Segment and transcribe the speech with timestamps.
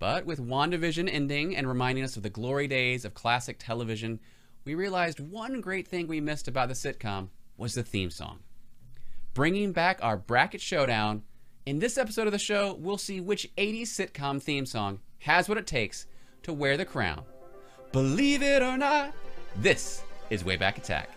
[0.00, 4.18] But with WandaVision ending and reminding us of the glory days of classic television,
[4.64, 8.40] we realized one great thing we missed about the sitcom was the theme song.
[9.34, 11.22] Bringing back our bracket showdown,
[11.66, 15.58] in this episode of the show, we'll see which 80s sitcom theme song has what
[15.58, 16.06] it takes
[16.44, 17.22] to wear the crown.
[17.92, 19.12] Believe it or not,
[19.56, 21.10] this is Way Back Attack.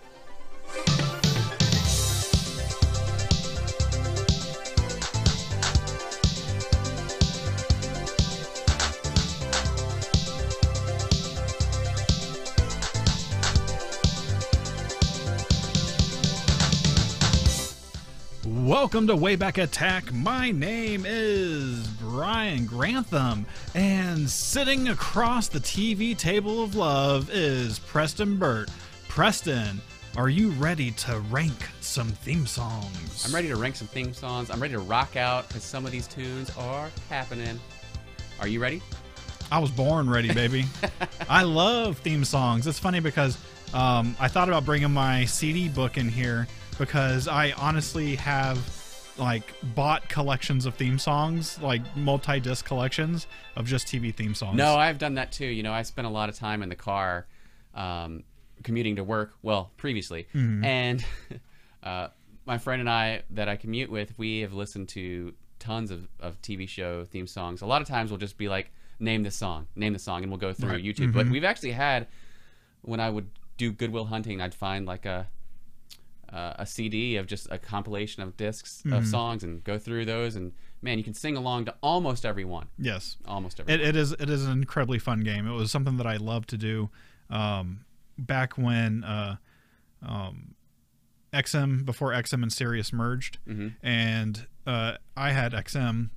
[18.83, 20.11] Welcome to Wayback Attack.
[20.11, 28.35] My name is Brian Grantham, and sitting across the TV table of love is Preston
[28.35, 28.69] Burt.
[29.07, 29.79] Preston,
[30.17, 33.25] are you ready to rank some theme songs?
[33.25, 34.49] I'm ready to rank some theme songs.
[34.49, 37.57] I'm ready to rock out because some of these tunes are happening.
[38.41, 38.81] Are you ready?
[39.49, 40.65] I was born ready, baby.
[41.29, 42.67] I love theme songs.
[42.67, 43.37] It's funny because
[43.73, 48.57] um, I thought about bringing my CD book in here because I honestly have
[49.17, 49.43] like
[49.75, 54.57] bought collections of theme songs, like multi-disc collections of just TV theme songs.
[54.57, 55.45] No, I've done that too.
[55.45, 57.27] You know, I spent a lot of time in the car
[57.75, 58.23] um,
[58.63, 59.33] commuting to work.
[59.41, 61.03] Well, previously, and
[61.83, 62.07] uh,
[62.45, 66.41] my friend and I that I commute with, we have listened to tons of, of
[66.41, 67.61] TV show theme songs.
[67.61, 70.31] A lot of times we'll just be like, name this song, name the song, and
[70.31, 70.83] we'll go through Right.
[70.83, 71.13] YouTube.
[71.13, 72.07] But we've actually had
[72.81, 75.27] when I would do Goodwill hunting, I'd find like a
[76.31, 80.35] uh, a CD of just a compilation of discs of songs and go through those.
[80.35, 82.67] And man, you can sing along to almost everyone.
[82.77, 83.17] Yes.
[83.27, 83.73] Almost every.
[83.73, 85.47] It, it is it is an incredibly fun game.
[85.47, 86.89] It was something that I loved to do
[87.29, 87.85] um,
[88.17, 89.37] back when uh,
[90.05, 90.55] um,
[91.33, 93.39] XM before XM and Sirius merged,
[93.81, 96.09] and uh, I had XM,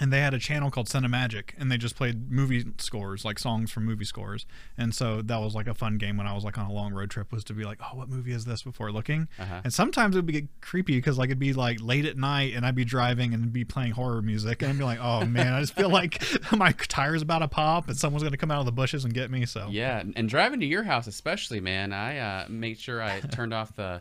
[0.00, 3.70] and they had a channel called Cinemagic, and they just played movie scores, like songs
[3.70, 4.46] from movie scores,
[4.78, 6.94] and so that was like a fun game when I was like on a long
[6.94, 9.60] road trip was to be like, oh, what movie is this before looking, Uh-huh.
[9.64, 12.64] and sometimes it would be creepy because like it'd be like late at night and
[12.64, 15.60] I'd be driving and be playing horror music and I'd be like, oh man, I
[15.60, 16.22] just feel like
[16.56, 19.30] my tire's about to pop and someone's gonna come out of the bushes and get
[19.30, 19.44] me.
[19.46, 21.92] So Yeah, and- driving to your house especially, man.
[21.92, 24.00] I uh, made sure I turned off the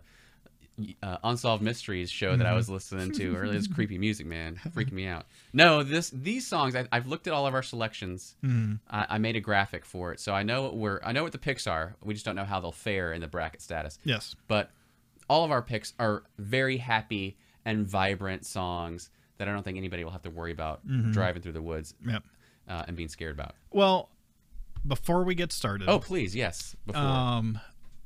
[1.04, 3.54] uh, unsolved mysteries show that I was listening to earlier.
[3.54, 5.26] This creepy music, man, freaking me out.
[5.54, 6.76] No, this these songs.
[6.76, 8.36] I, I've looked at all of our selections.
[8.44, 11.00] I, I made a graphic for it, so I know what we're.
[11.04, 11.96] I know what the picks are.
[12.04, 14.00] We just don't know how they'll fare in the bracket status.
[14.04, 14.72] yes, But
[15.30, 20.04] all of our picks are very happy and vibrant songs that I don't think anybody
[20.04, 20.82] will have to worry about
[21.12, 22.24] driving through the woods yep.
[22.68, 23.54] uh, and being scared about.
[23.72, 24.10] Well,
[24.86, 26.76] before we get started, Oh, please, yes.
[26.86, 27.02] Before.
[27.02, 27.60] um,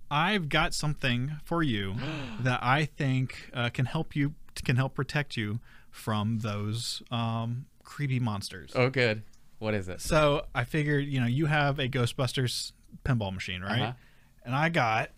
[0.10, 1.96] I've got something for you
[2.42, 4.34] that I think uh, can help you
[4.64, 5.60] can help protect you
[5.92, 8.72] from those um, creepy monsters.
[8.76, 9.24] Oh, good.
[9.60, 10.02] What is it?
[10.02, 12.74] So I figured, you know, you have a Ghostbusters
[13.06, 13.82] pinball machine, right?
[13.82, 13.94] Uh-huh.
[14.46, 15.10] And I got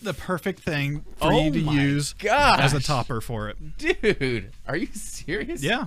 [0.00, 2.60] the perfect thing for Oh you to use gosh.
[2.60, 3.78] as a topper for it.
[3.78, 5.62] Dude, are you serious?
[5.62, 5.86] Yeah.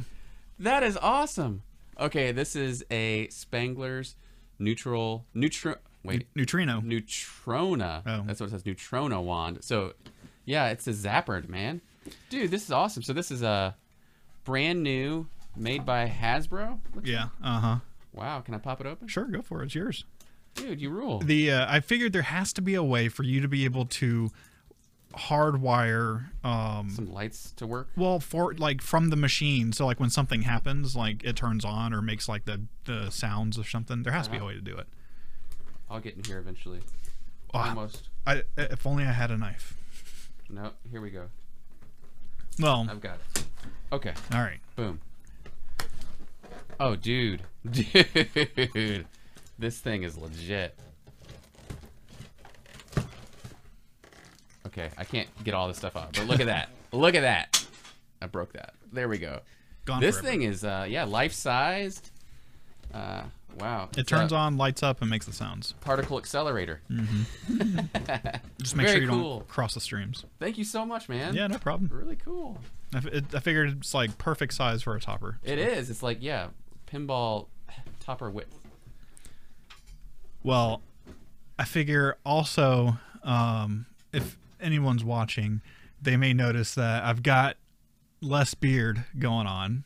[0.60, 1.64] That is awesome.
[2.00, 4.16] Okay, this is a Spengler's
[4.60, 6.82] neutral neutro wait, Neutrino.
[6.82, 8.02] neutrona.
[8.06, 8.24] Oh.
[8.26, 9.60] That's what it says, neutrona wand.
[9.64, 9.94] So,
[10.46, 11.82] yeah, it's a zapper, man.
[12.30, 13.02] Dude, this is awesome.
[13.04, 13.76] So this is a
[14.44, 16.80] brand new made by Hasbro.
[17.04, 17.30] Yeah.
[17.44, 17.76] Uh huh.
[18.14, 19.08] Wow, can I pop it open?
[19.08, 19.66] Sure, go for it.
[19.66, 20.06] It's yours.
[20.54, 21.20] Dude, you rule.
[21.20, 23.86] The uh, I figured there has to be a way for you to be able
[23.86, 24.30] to
[25.14, 27.88] hardwire um Some lights to work.
[27.96, 31.94] well for like from the machine so like when something happens like it turns on
[31.94, 34.62] or makes like the the sounds or something there has to be a way to
[34.62, 34.88] do it
[35.90, 36.80] I'll get in here eventually.
[37.54, 37.70] Ah.
[37.70, 38.10] Almost.
[38.26, 39.78] I if only I had a knife
[40.50, 41.26] No, here we go.
[42.60, 43.46] well I've got it.
[43.92, 44.14] Okay.
[44.34, 45.00] all right Boom.
[46.80, 47.42] Oh, dude.
[47.72, 49.06] Dude.
[49.58, 50.78] This thing is legit.
[54.68, 56.70] Okay, I can't get all this stuff out, but look at that.
[56.92, 57.66] Look at that.
[58.22, 58.74] I broke that.
[58.94, 59.40] There we go.
[59.86, 60.28] gone This forever.
[60.30, 62.10] thing is, uh, yeah, life-sized.
[62.94, 63.24] Uh,
[63.60, 63.90] wow.
[63.98, 66.82] it turns on lights up and makes the sounds Particle accelerator.
[66.92, 67.80] Mm-hmm.
[68.62, 69.38] just make Very sure you cool.
[69.40, 71.34] don't cross the streams Thank you so much, man.
[71.34, 72.60] yeah no problem Really cool.
[72.94, 75.90] I, f- it, I figured it's like perfect size for a topper It is.
[75.90, 76.48] It's like, yeah,
[76.88, 77.48] pinball
[78.00, 78.58] topper width.
[80.44, 80.82] Well,
[81.58, 85.62] I figure also um, if anyone's watching,
[86.02, 87.58] they may notice that I've got
[88.22, 89.84] less beard going on,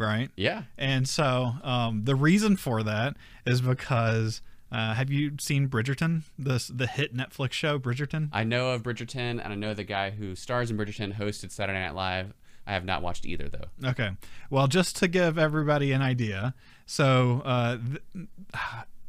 [0.00, 0.30] right?
[0.36, 0.64] Yeah.
[0.78, 3.16] And so um, the reason for that
[3.46, 4.42] is because
[4.72, 8.28] uh, have you seen Bridgerton, the the hit Netflix show Bridgerton?
[8.32, 11.80] I know of Bridgerton, and I know the guy who stars in Bridgerton hosted Saturday
[11.80, 12.34] Night Live.
[12.66, 13.88] I have not watched either though.
[13.88, 14.10] Okay.
[14.48, 16.54] Well, just to give everybody an idea,
[16.86, 17.78] so uh,
[18.14, 18.28] th-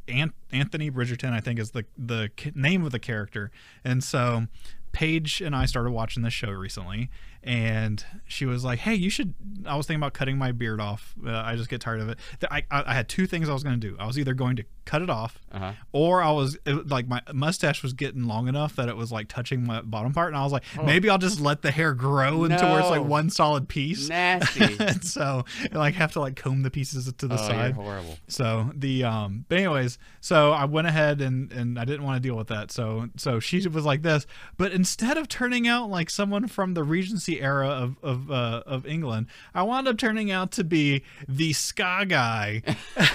[0.08, 3.52] Ant- Anthony Bridgerton, I think, is the the name of the character,
[3.84, 4.48] and so
[4.90, 7.08] Paige and I started watching this show recently,
[7.44, 9.34] and she was like, "Hey, you should."
[9.66, 11.14] I was thinking about cutting my beard off.
[11.24, 12.18] Uh, I just get tired of it.
[12.50, 13.96] I, I had two things I was going to do.
[13.98, 15.72] I was either going to cut it off, Uh-huh.
[15.92, 19.28] or I was it, like my mustache was getting long enough that it was like
[19.28, 22.44] touching my bottom part, and I was like, maybe I'll just let the hair grow
[22.44, 24.08] into where it's like one solid piece.
[24.08, 24.76] Nasty.
[24.80, 27.74] and so like have to like comb the pieces to the oh, side.
[27.74, 28.16] horrible.
[28.28, 32.28] So the um but anyways, so I went ahead and and I didn't want to
[32.28, 32.70] deal with that.
[32.70, 36.82] So so she was like this, but instead of turning out like someone from the
[36.82, 41.52] Regency era of of uh, of England, I wound up turning out to be the
[41.52, 42.62] ska guy.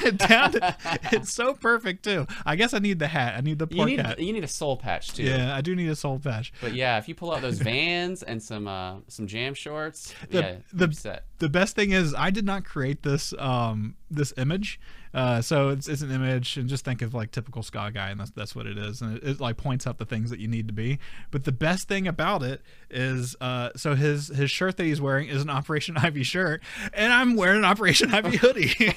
[0.07, 0.75] To-
[1.11, 2.27] it's so perfect too.
[2.45, 3.35] I guess I need the hat.
[3.37, 4.19] I need the You pork need hat.
[4.19, 5.23] you need a soul patch too.
[5.23, 6.53] Yeah, I do need a soul patch.
[6.61, 10.39] But yeah, if you pull out those Vans and some uh, some jam shorts, The-
[10.41, 14.79] yeah, the- the best thing is I did not create this um this image.
[15.17, 18.19] Uh, so it's, it's an image and just think of like typical ska guy and
[18.19, 20.47] that's that's what it is and it, it like points out the things that you
[20.47, 20.99] need to be.
[21.31, 22.61] But the best thing about it
[22.91, 26.61] is uh so his his shirt that he's wearing is an Operation Ivy shirt
[26.93, 28.75] and I'm wearing an Operation Ivy hoodie.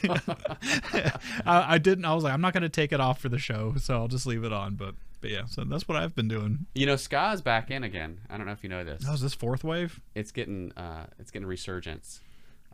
[1.46, 3.76] I, I didn't I was like I'm not gonna take it off for the show
[3.78, 6.66] so I'll just leave it on but but yeah so that's what I've been doing.
[6.75, 8.20] You know, ska's back in again.
[8.28, 9.05] I don't know if you know this.
[9.08, 10.02] Oh, is this fourth wave?
[10.14, 12.20] It's getting uh, it's getting resurgence.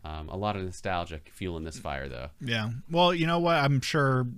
[0.06, 2.28] Um, a lot of nostalgic fueling this fire though.
[2.40, 2.70] Yeah.
[2.88, 3.56] Well, you know what?
[3.56, 4.28] I'm sure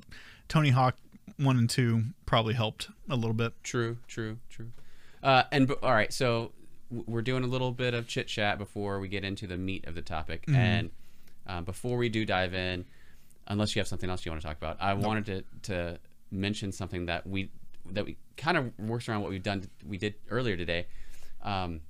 [0.48, 0.96] Tony Hawk
[1.36, 3.52] one and two probably helped a little bit.
[3.62, 4.70] True, true, true.
[5.22, 6.52] Uh, and b- all right, so
[6.90, 9.86] w- we're doing a little bit of chit chat before we get into the meat
[9.86, 10.44] of the topic.
[10.48, 10.90] And
[11.46, 12.86] um, before we do dive in,
[13.46, 15.98] unless you have something else you want to talk about, I wanted to, to
[16.30, 17.50] mention something that we
[17.90, 20.86] that we kind of works around what we've done we did earlier today,
[21.42, 21.80] um,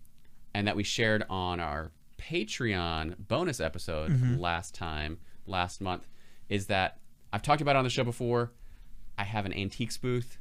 [0.54, 6.06] and that we shared on our Patreon bonus episode last time last month.
[6.48, 6.98] Is that
[7.32, 8.52] I've talked about it on the show before.
[9.16, 10.38] I have an antiques booth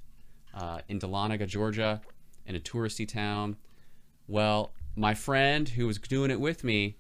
[0.53, 2.01] uh, in Dahlonega, Georgia,
[2.45, 3.57] in a touristy town.
[4.27, 6.97] Well, my friend who was doing it with me,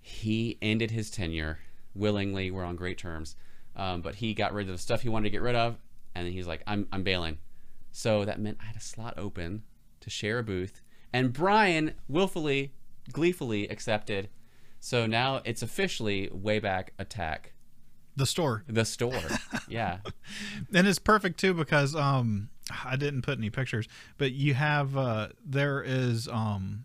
[0.00, 1.58] he ended his tenure
[1.94, 2.50] willingly.
[2.50, 3.36] We're on great terms,
[3.76, 5.78] um, but he got rid of the stuff he wanted to get rid of,
[6.14, 7.38] and then he's like, "I'm I'm bailing."
[7.92, 9.62] So that meant I had a slot open
[10.00, 10.80] to share a booth,
[11.12, 12.72] and Brian willfully,
[13.10, 14.28] gleefully accepted.
[14.80, 17.52] So now it's officially Wayback attack
[18.16, 18.64] The store.
[18.68, 19.20] the store.
[19.68, 19.98] yeah.
[20.74, 22.48] And it's perfect too because um
[22.84, 23.88] I didn't put any pictures,
[24.18, 26.84] but you have uh there is um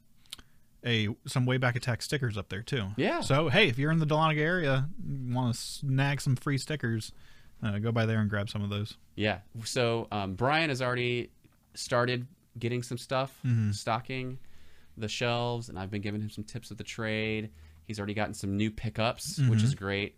[0.86, 2.88] a some Wayback attack stickers up there too.
[2.98, 3.22] Yeah.
[3.22, 4.90] So hey, if you're in the Dahlonega area,
[5.30, 7.12] want to snag some free stickers,
[7.64, 8.96] uh, go by there and grab some of those.
[9.16, 9.40] Yeah.
[9.64, 11.32] So um, Brian has already
[11.74, 12.28] started
[12.60, 13.40] getting some stuff,
[13.72, 14.38] stocking
[14.98, 17.50] the shelves, and I've been giving him some tips of the trade.
[17.86, 20.18] He's already gotten some new pickups, which is great.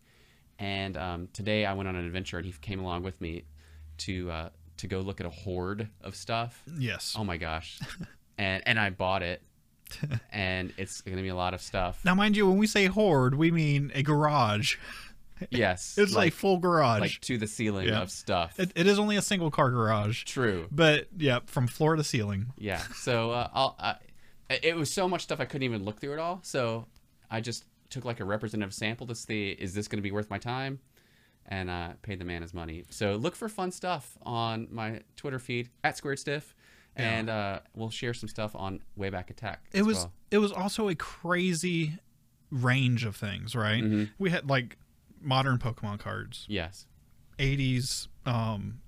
[0.58, 3.44] And um, today I went on an adventure, and he came along with me
[4.00, 6.64] to uh, to go look at a hoard of stuff.
[6.78, 7.16] Yes.
[7.18, 7.80] Oh my gosh!
[8.38, 9.42] and and I bought it,
[10.32, 12.02] and it's going to be a lot of stuff.
[12.04, 14.76] Now, mind you, when we say horde, we mean a garage.
[15.50, 17.00] Yes, It's like, full garage.
[17.00, 18.02] like to the ceiling Yeah.
[18.02, 18.60] of stuff.
[18.60, 20.68] it, it is only a single car garage, True.
[20.70, 22.48] but yeah, from floor to ceiling.
[22.58, 22.80] Yeah.
[22.96, 23.76] So uh, I'll.
[23.80, 23.96] I,
[24.50, 26.40] it was so much stuff I couldn't even look through it all.
[26.44, 26.88] So
[27.30, 30.30] I just took like a representative sample to see is this going to be worth
[30.30, 30.80] my time,
[31.48, 32.84] and uh, paid the man his money.
[32.90, 36.54] So look for fun stuff on my Twitter feed at Squared Stiff,
[36.96, 39.66] and uh, we'll share some stuff on Wayback Attack.
[39.72, 40.14] It was well.
[40.32, 41.94] it was also a crazy
[42.52, 43.84] range of things, right?
[43.84, 44.04] Mm-hmm.
[44.18, 44.78] We had like
[45.22, 46.86] modern Pokemon cards, yes.
[47.38, 48.82] 80s um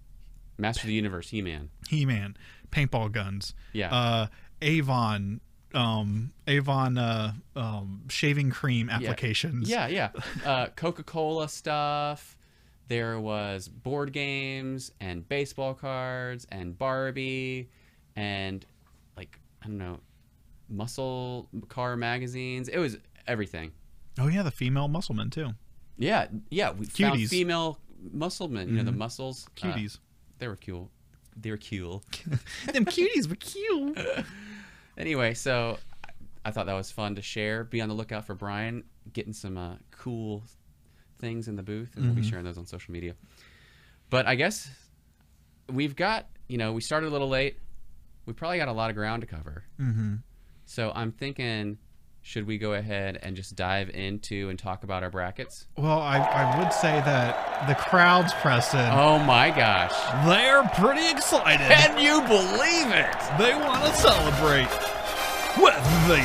[0.58, 1.70] Master of the Universe, He Man.
[1.90, 2.36] He-Man,
[2.72, 3.94] paintball guns, Yeah.
[3.94, 4.28] uh
[4.62, 5.42] Avon
[5.74, 9.70] um Avon uh um shaving cream applications.
[9.70, 10.10] Yeah, yeah.
[10.46, 12.38] Uh, Coca Cola stuff.
[12.88, 17.70] There was board games and baseball cards and Barbie
[18.16, 18.66] and
[19.16, 20.00] like I don't know,
[20.70, 22.68] muscle car magazines.
[22.68, 22.98] It was
[23.28, 23.72] everything.
[24.20, 25.52] Oh yeah, the female muscleman too.
[25.98, 26.72] Yeah, yeah.
[26.72, 27.30] We found Cuties.
[27.30, 27.80] female
[28.12, 28.70] musclemen.
[28.70, 29.48] You know the muscles.
[29.48, 30.00] Uh, Cuties.
[30.40, 30.90] they were cool.
[31.40, 32.04] They were cool.
[32.74, 33.98] Them cuties were cute.
[35.02, 35.78] anyway, so
[36.46, 37.64] I- thought that was fun to share.
[37.64, 40.44] Be on the lookout for Brian getting some uh, cool
[41.20, 43.16] things in the booth, and we'll be sharing those on social media.
[44.10, 44.70] But I guess
[45.70, 47.58] we've got, you know, we started a little late.
[48.26, 49.64] We probably got a lot of ground to cover.
[49.80, 50.16] Mm-hmm.
[50.66, 51.78] So I'm thinking,
[52.24, 55.68] should we go ahead and just dive into and talk about our brackets?
[55.78, 59.94] Well, I, I would say that the crowds, Preston, Oh my gosh.
[60.26, 61.66] they're pretty excited.
[61.68, 63.16] Can you believe it?
[63.40, 64.68] They want to celebrate
[65.58, 65.76] with
[66.08, 66.22] the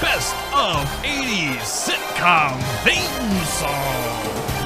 [0.00, 4.62] best of 80s sitcom theme songs.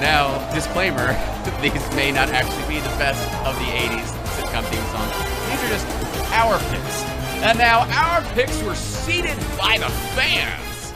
[0.00, 1.12] Now, disclaimer:
[1.62, 5.14] these may not actually be the best of the '80s sitcom theme songs.
[5.48, 5.86] These are just
[6.32, 7.02] our picks.
[7.42, 10.92] And now our picks were seeded by the fans.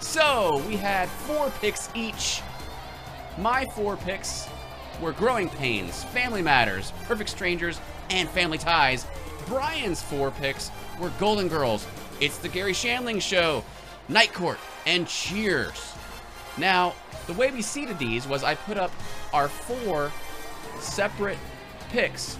[0.00, 2.42] So we had four picks each.
[3.38, 4.48] My four picks
[5.00, 9.06] were Growing Pains, Family Matters, Perfect Strangers, and Family Ties.
[9.48, 11.86] Brian's four picks were Golden Girls,
[12.20, 13.64] It's the Garry Shandling Show,
[14.08, 15.94] Night Court, and Cheers.
[16.58, 16.94] Now,
[17.26, 18.90] the way we seeded these was I put up
[19.32, 20.12] our four
[20.80, 21.38] separate
[21.90, 22.36] picks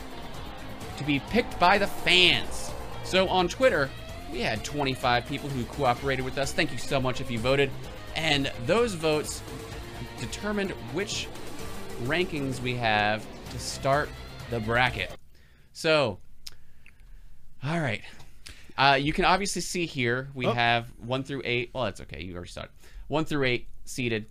[0.99, 2.71] to be picked by the fans.
[3.05, 3.89] So on Twitter,
[4.31, 6.53] we had 25 people who cooperated with us.
[6.53, 7.71] Thank you so much if you voted.
[8.17, 9.43] And those votes
[10.19, 11.29] determined which
[12.03, 14.09] rankings we have to start
[14.51, 15.13] the bracket.
[15.73, 16.19] So,
[17.65, 18.03] all right.
[18.77, 20.53] Uh, you can obviously see here we Oh.
[20.53, 21.71] have one through eight.
[21.75, 22.23] Well, that's okay.
[22.23, 22.71] You already saw it.
[23.09, 24.27] One through eight seated.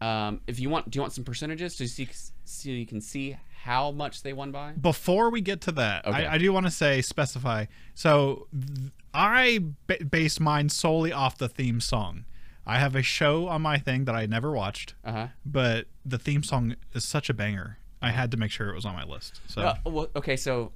[0.00, 2.08] Um, if you want, do you want some percentages to see
[2.44, 4.72] so you can see how much they won by?
[4.72, 6.26] Before we get to that, Okay.
[6.26, 7.66] I, I do want to say specify.
[7.94, 12.24] So th- I ba- based mine solely off the theme song.
[12.66, 15.26] I have a show on my thing that I never watched, Uh huh.
[15.44, 17.78] but the theme song is such a banger.
[18.02, 19.40] I had to make sure it was on my list.
[19.46, 20.72] So Uh, well, okay, so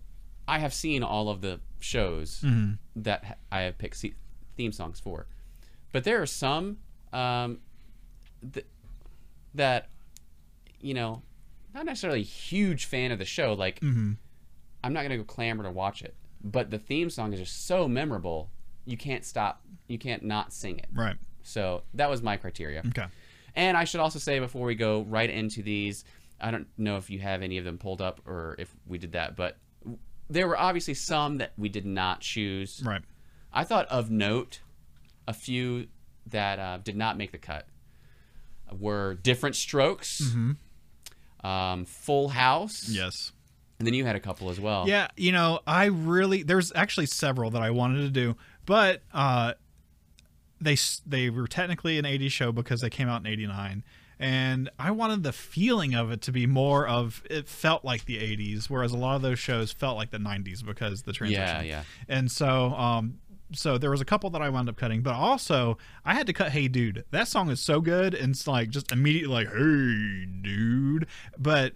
[0.49, 2.73] I have seen all of the shows Mm-hmm.
[3.03, 4.05] that I have picked
[4.57, 5.27] theme songs for,
[5.93, 6.79] but there are some
[7.13, 7.61] um,
[8.53, 8.67] th-
[9.55, 9.89] that
[10.81, 11.23] you know,
[11.75, 13.53] not necessarily a huge fan of the show.
[13.55, 14.13] Like, Mm-hmm.
[14.85, 17.89] I'm not gonna go clamor to watch it, but the theme song is just so
[17.89, 18.51] memorable,
[18.87, 20.87] you can't stop, you can't not sing it.
[20.95, 21.17] right.
[21.43, 22.83] So that was my criteria.
[22.89, 23.07] Okay.
[23.57, 26.05] And I should also say before we go right into these,
[26.41, 29.13] I don't know if you have any of them pulled up or if we did
[29.13, 29.57] that, but
[30.31, 32.83] there were obviously some that we did not choose.
[32.85, 33.03] Right.
[33.53, 34.61] I thought of note,
[35.27, 35.87] a few
[36.27, 37.67] that uh, did not make the cut
[38.79, 40.23] were Diff'rent Strokes,
[41.43, 43.33] um, Full House, Yes.
[43.79, 44.87] and then you had a couple as well.
[44.87, 49.55] Yeah, you know, I really there's actually several that I wanted to do, but uh
[50.61, 53.85] they they were technically an 80s show because they came out in 89
[54.19, 58.19] and I wanted the feeling of it to be more of it felt like the
[58.19, 61.43] 80s whereas a lot of those shows felt like the 90s because the transition.
[61.43, 61.83] yeah, yeah.
[62.09, 63.19] And so um
[63.53, 66.33] so there was a couple that I wound up cutting, but also I had to
[66.33, 67.05] cut Hey Dude.
[67.13, 71.07] That song is so good and it's like just immediately like Hey Dude.
[71.39, 71.75] But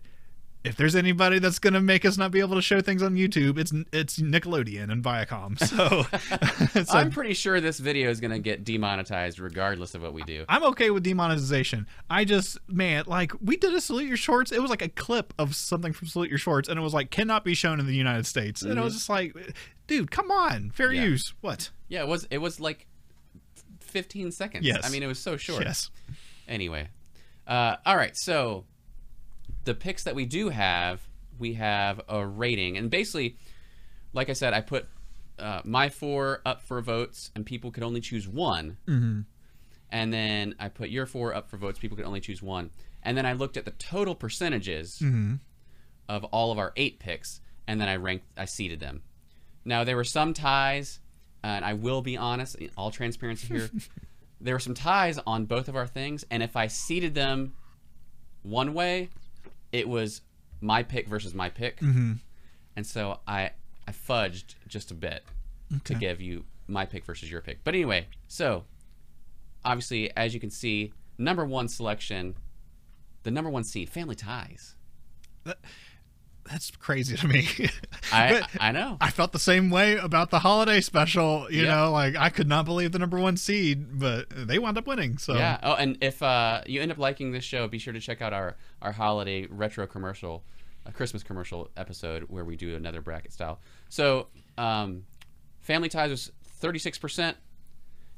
[0.65, 3.59] if there's anybody that's gonna make us not be able to show things on YouTube,
[3.59, 5.59] it's it's Nickelodeon and Viacom.
[5.59, 10.13] So, so I'm pretty sure this video is going to get demonetized regardless of what
[10.13, 10.45] we do.
[10.49, 11.87] I'm okay with demonetization.
[12.09, 14.53] I just, man, like we did a salute your shorts.
[14.53, 17.11] It was like a clip of something from salute your shorts, and it was like
[17.11, 18.63] cannot be shown in the United States.
[18.63, 19.35] And it was just like,
[19.87, 20.97] dude, come on, fair Mm-hmm.
[20.97, 21.05] Yeah.
[21.05, 21.35] use.
[21.41, 21.71] What?
[21.89, 22.87] Yeah, it was it was like
[23.81, 24.67] 15 seconds.
[24.67, 24.81] Yes.
[24.85, 25.65] I mean, it was so short.
[25.65, 25.91] Yes.
[26.49, 26.89] Anyway,
[27.47, 28.17] uh, all right.
[28.17, 28.65] So
[29.65, 33.37] the picks that we do have, we have a rating, and basically,
[34.13, 34.87] like I said, I put
[35.39, 38.77] uh, my four up for votes, and people could only choose one.
[38.87, 39.21] Mm-hmm.
[39.91, 41.79] And then I put your four up for votes.
[41.79, 42.71] People could only choose one.
[43.03, 45.03] And then I looked at the total percentages
[46.09, 49.03] of all of our eight picks, and then I ranked, I seeded them.
[49.65, 51.01] Now there were some ties,
[51.43, 53.71] and I will be honest, all transparency here.
[54.41, 57.55] there were some ties on both of our things, and if I seeded them
[58.43, 59.11] one way,
[59.73, 60.21] it was
[60.61, 62.13] my pick versus my pick, Mm-hmm.
[62.77, 63.51] and so I
[63.89, 65.25] I fudged just a bit
[65.85, 67.65] to give you my pick versus your pick.
[67.65, 68.65] But anyway, so
[69.65, 72.35] obviously, as you can see, number one selection,
[73.23, 74.75] the number one seed, Family Ties.
[76.51, 77.47] That's crazy to me.
[78.13, 78.97] I I know.
[79.01, 81.47] I felt the same way about the holiday special.
[81.51, 81.75] You Yeah.
[81.77, 85.19] know, like I could not believe the number one seed, but they wound up winning.
[85.19, 85.59] So Yeah.
[85.63, 88.33] Oh, and if uh, you end up liking this show, be sure to check out
[88.33, 90.43] our our holiday retro commercial,
[90.85, 93.61] a Christmas commercial episode where we do another bracket style.
[93.89, 94.27] So,
[94.59, 95.05] um,
[95.61, 97.37] Family Ties was thirty six percent,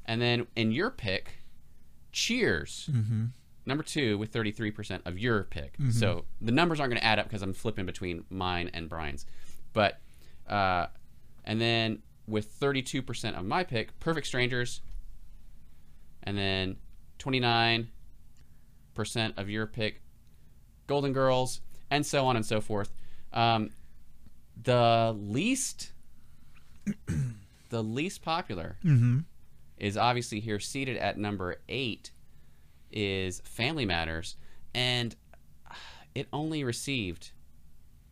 [0.06, 1.40] and then in your pick,
[2.10, 2.88] Cheers,
[3.66, 5.75] number two with thirty three percent of your pick.
[5.90, 9.26] So the numbers aren't going to add up because I'm flipping between mine and Brian's,
[9.73, 10.00] but
[10.49, 10.87] uh,
[11.44, 14.80] and then with thirty two percent of my pick, Perfect Strangers
[16.26, 16.76] and then
[17.18, 17.87] 29%
[19.37, 20.00] of your pick
[20.87, 22.92] golden girls and so on and so forth.
[23.33, 23.71] Um,
[24.62, 25.92] the least
[27.71, 28.78] the least popular
[29.78, 32.11] is obviously here seated at number eight
[32.94, 34.36] is family matters
[34.74, 35.14] and
[36.14, 37.32] it only received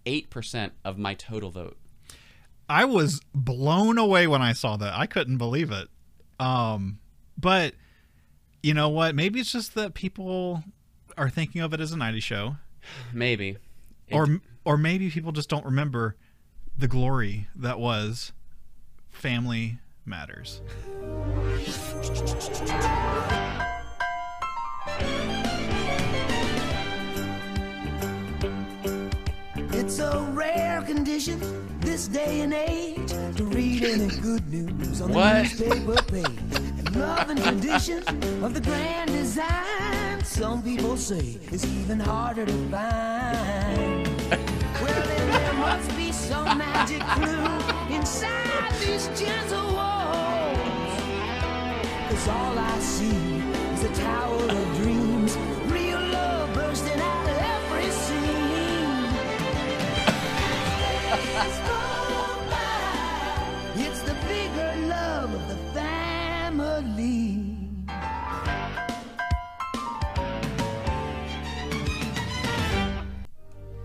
[0.04, 1.78] 8% of my total vote
[2.68, 4.94] I was blown away when I saw that.
[4.94, 5.88] I couldn't believe it.
[6.40, 7.00] Um,
[7.36, 7.74] but
[8.62, 9.14] you know what?
[9.14, 10.62] Maybe it's just that people
[11.18, 12.56] are thinking of it as a 90s show,
[13.12, 13.56] Maybe.
[14.08, 16.16] It- or or maybe people just don't remember
[16.78, 18.32] the glory that was
[19.10, 20.62] Family Matters.
[29.92, 31.38] It's a rare condition
[31.80, 35.34] this day and age to read any good news on What?
[35.34, 36.96] the newspaper page.
[36.96, 37.98] Love and tradition
[38.42, 44.08] of the grand design, some people say, is even harder to find.
[44.80, 51.02] well, then there must be some magic clue inside these gentle walls.
[52.08, 53.42] Cause all I see
[53.74, 55.36] is a tower of dreams,
[63.74, 67.56] It's the bigger love of the family.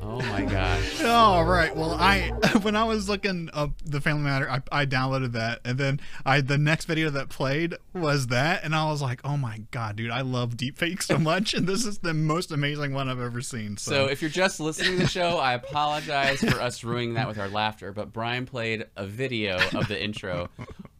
[0.01, 1.04] Oh my gosh.
[1.06, 1.74] All right.
[1.74, 5.77] Well, I when I was looking up the Family Matter, I, I downloaded that, and
[5.77, 9.60] then I the next video that played was that, and I was like, oh my
[9.72, 13.20] god, dude, I love deepfakes so much, and this is the most amazing one I've
[13.20, 13.77] ever seen.
[13.77, 17.27] So, So if you're just listening to the show, I apologize for us ruining that
[17.27, 17.92] with our laughter.
[17.92, 20.50] But Brian played a video of the intro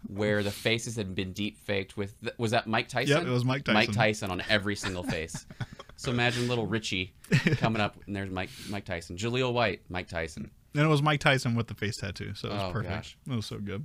[0.08, 3.18] where the faces had been deep faked with was that Mike Tyson?
[3.18, 3.74] Yep, it was Mike Tyson.
[3.74, 4.02] Mike Tyson.
[4.02, 5.46] Tyson on every single face.
[5.98, 7.14] So imagine little Richie
[7.58, 10.52] coming up, and there's Mike Mike Tyson, Jaleel White, Mike Tyson.
[10.78, 12.94] And it was Mike Tyson with the face tattoo, so it was Oh, perfect.
[12.94, 13.18] gosh.
[13.30, 13.84] It was so good.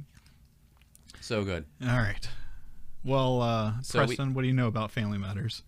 [1.21, 1.65] So good.
[1.83, 2.29] All right.
[3.05, 5.63] Well, uh, So we- Preston, what do you know about Family Matters?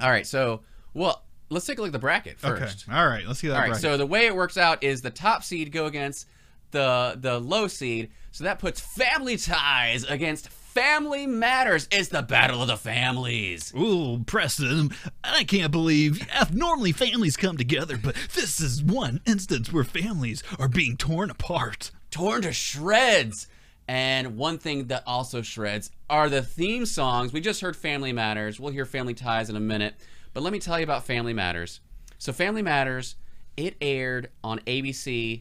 [0.00, 0.60] All right, so
[0.94, 2.86] well, let's take a look at the bracket first.
[2.88, 2.96] Okay.
[2.98, 3.26] All right.
[3.26, 3.54] Let's see that.
[3.54, 3.82] All right, bracket.
[3.82, 6.26] so the way it works out is the top seed go against
[6.72, 11.88] the the low seed, so that puts Family Ties against Family Matters.
[11.90, 13.72] It's the battle of the families.
[13.74, 14.90] Ooh, Preston,
[15.24, 20.68] I can't believe normally families come together, but this is one instance where families are
[20.68, 21.92] being torn apart.
[22.10, 23.48] torn to shreds.
[23.88, 27.32] And one thing that also shreds are the theme songs.
[27.32, 28.60] We just heard Family Matters.
[28.60, 29.94] We'll hear Family Ties in a minute.
[30.34, 31.80] But let me tell you about Family Matters.
[32.18, 33.16] So, Family Matters,
[33.56, 35.40] it aired on ABC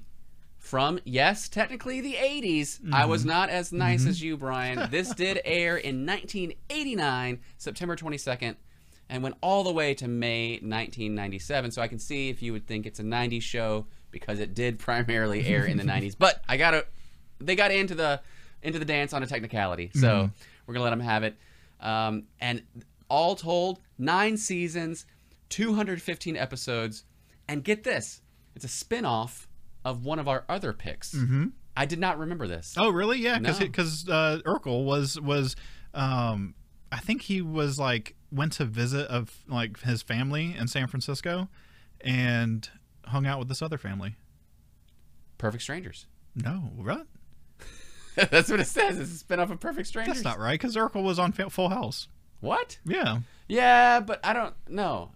[0.66, 2.80] from, yes, technically the 80s.
[2.92, 3.30] I was mm-hmm.
[3.30, 4.10] not as nice mm-hmm.
[4.10, 4.90] as you, Brian.
[4.90, 8.56] this did air in 1989, September 22nd,
[9.08, 11.72] and went all the way to May 1997.
[11.72, 14.80] So I can see if you would think it's a 90s show because it did
[14.80, 16.16] primarily air in the 90s.
[16.18, 16.86] But I got to
[17.40, 18.22] they got into the
[18.64, 19.92] into the dance on a technicality.
[19.94, 20.32] So mm-hmm.
[20.66, 21.38] we're going to let them have it.
[21.80, 22.64] Um, and
[23.08, 25.06] all told, 9 seasons,
[25.50, 27.04] 215 episodes,
[27.48, 28.22] and get this,
[28.56, 29.48] it's a spin-off
[29.86, 31.14] of one of our other picks.
[31.14, 31.48] Mm-hmm.
[31.78, 32.74] I did not remember this.
[32.78, 33.20] Oh, really?
[33.20, 33.66] Yeah, because No.
[33.68, 35.56] because uh, Urkel was was
[35.94, 36.56] um,
[36.92, 41.48] I think he was like went to visit of like his family in San Francisco,
[42.02, 42.68] and
[43.06, 44.16] hung out with this other family.
[45.38, 46.08] Perfect Strangers.
[46.36, 47.08] No, what?
[48.16, 48.98] That's what it says.
[48.98, 50.16] It's a spin-off of Perfect Strangers.
[50.16, 50.60] That's not right.
[50.60, 52.08] Because Urkel was on Full House.
[52.40, 52.80] What?
[52.86, 53.20] Yeah.
[53.48, 55.12] Yeah, but I don't know.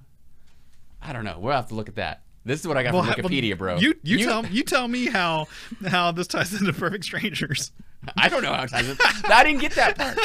[1.01, 1.37] I don't know.
[1.39, 2.23] We'll have to look at that.
[2.45, 3.77] This is what I got from ha- Wikipedia, bro.
[3.77, 5.47] You you, tell you tell me how
[5.87, 7.71] how this ties into Perfect Strangers.
[8.15, 8.97] I don't know how it ties in.
[9.25, 10.17] I didn't get that part.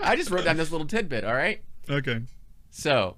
[0.00, 1.24] I just wrote down this little tidbit.
[1.24, 1.62] All right.
[1.88, 2.20] Okay.
[2.70, 3.16] So,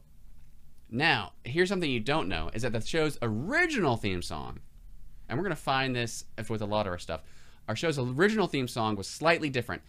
[0.90, 4.60] now here's something you don't know: is that the show's original theme song,
[5.28, 7.22] and we're gonna find this with a lot of our stuff.
[7.68, 9.82] Our show's original theme song was slightly different,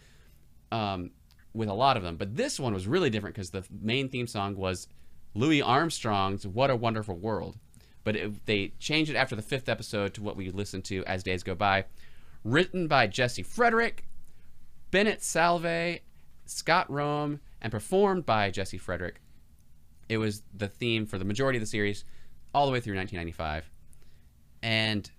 [0.72, 1.10] um,
[1.54, 4.26] with a lot of them, but this one was really different because the main theme
[4.26, 4.88] song was
[5.34, 7.58] Louis Armstrong's "What a Wonderful World,"
[8.06, 11.24] but it, they changed it after the fifth episode to what we listen to as
[11.24, 11.84] days go by.
[12.44, 14.06] Written by Jesse Frederick,
[14.92, 16.02] Bennett Salvay,
[16.44, 19.20] Scott Roeme, and performed by Jesse Frederick.
[20.08, 22.04] It was the theme for the majority of the series,
[22.54, 23.68] all the way through 1995.
[24.62, 25.10] And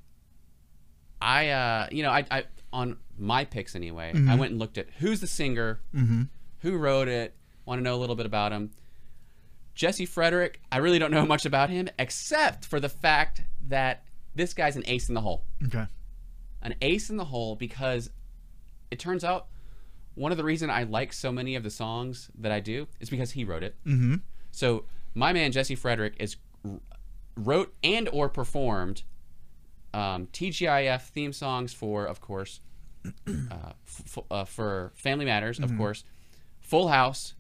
[1.22, 4.88] I, uh, you know, I, I on my picks anyway, I went and looked at
[5.00, 5.82] who's the singer,
[6.60, 8.72] who wrote it, want to know a little bit about him.
[9.78, 14.04] Jesse Frederick, I really don't know much about him except for the fact that
[14.36, 15.86] this guy's an ace in the hole Okay.
[16.64, 18.10] an ace in the hole because
[18.92, 19.46] it turns out
[20.16, 23.10] one of the reason I like so many of the songs that I do is
[23.12, 23.76] because he wrote it.
[23.86, 24.16] Mm-hmm.
[24.52, 26.38] So my man Jesse Frederick is
[27.36, 29.04] wrote and or performed
[29.94, 32.62] um, TGIF theme songs for, of course,
[33.06, 36.04] uh, f- uh, for Family Matters, of course,
[36.62, 37.36] Full House,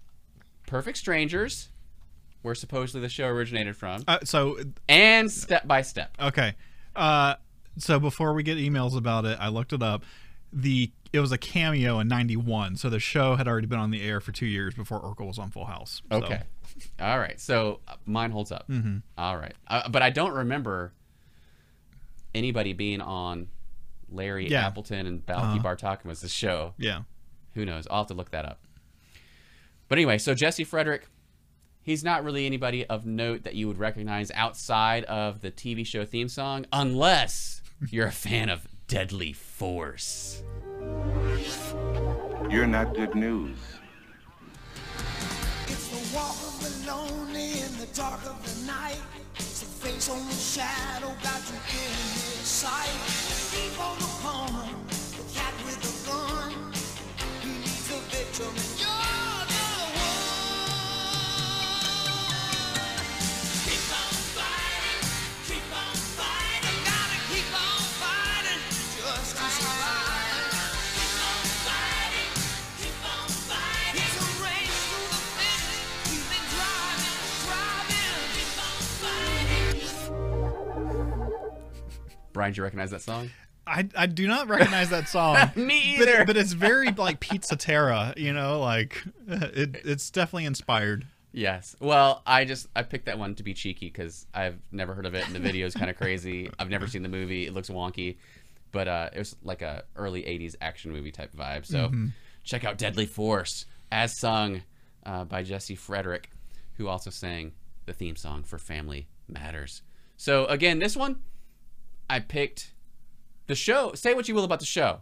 [0.67, 1.69] Perfect Strangers,
[2.47, 4.57] where supposedly the show originated from, Uh, so
[4.89, 6.15] and Step by Step.
[6.19, 6.55] okay.
[6.95, 7.35] Uh,
[7.77, 10.03] so before we get emails about it, I looked it up.
[10.51, 14.01] The it was a cameo in '91, so the show had already been on the
[14.01, 16.01] air for two years before Urkel was on Full House.
[16.11, 16.41] So, Okay.
[16.99, 17.39] All right.
[17.39, 18.67] So uh, mine holds up.
[18.67, 18.97] Mm-hmm.
[19.17, 19.53] right.
[19.67, 20.91] Uh, but I don't remember
[22.33, 23.47] anybody being on
[24.09, 24.65] Larry Yeah.
[24.67, 26.73] Appleton and Balki Bartokomous the show.
[26.77, 27.01] Yeah.
[27.55, 27.87] Who knows?
[27.89, 28.59] I'll have to look that up.
[29.87, 31.07] But anyway, so Jesse Frederick,
[31.87, 36.05] he's not really anybody of note that you would recognize outside of the TV show
[36.05, 40.43] theme song, unless you're a fan of Deadly Force.
[42.49, 43.57] You're not good news.
[45.67, 48.99] It's the walk of the lonely in the dark of the night.
[49.35, 53.16] It's the face on the shadow, got you in his sight.
[82.37, 83.29] Brian, do you recognize that song?
[83.65, 85.35] I, I do not recognize that song.
[85.57, 86.21] Me But, either.
[86.21, 91.05] it- but it's very like Peter Cetera, you know, like it, it's definitely inspired.
[91.33, 91.75] Yes.
[91.81, 95.13] Well, I just I picked that one to be cheeky because I've never heard of
[95.13, 96.49] it, and the video is kind of crazy.
[96.57, 98.17] I've never seen the movie; it looks wonky,
[98.71, 101.65] but uh, it was like a early '80s action movie type vibe.
[101.65, 101.91] So
[102.43, 104.61] check out Deadly Force, as sung
[105.05, 106.29] uh, by Jesse Frederick,
[106.77, 107.51] who also sang
[107.85, 109.81] the theme song for Family Matters.
[110.15, 111.17] So again, this one
[112.09, 112.73] I picked
[113.47, 113.93] the show.
[113.93, 115.01] Say what you will about the show.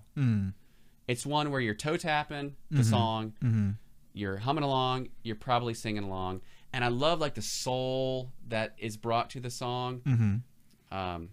[1.08, 3.34] It's one where you're toe tapping the song
[4.16, 6.42] you're humming along, you're probably singing along,
[6.74, 10.02] and I love like the soul that is brought to the song.
[10.06, 10.98] Mm-hmm.
[10.98, 11.30] Um,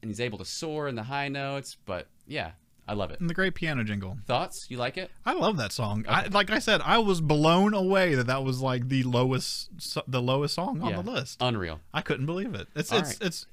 [0.00, 2.52] and he's able to soar in the high notes, but yeah,
[2.88, 3.20] I love it.
[3.20, 4.18] And the great piano jingle.
[4.26, 4.66] Thoughts?
[4.68, 5.10] You like it?
[5.24, 6.04] I love that song.
[6.08, 9.70] I, like I said, I was blown away that that was like the lowest,
[10.06, 11.02] the lowest song on yeah.
[11.02, 11.38] the list.
[11.40, 11.80] Unreal.
[11.92, 12.68] I couldn't believe it.
[12.74, 13.26] It's All it's right.
[13.26, 13.46] it's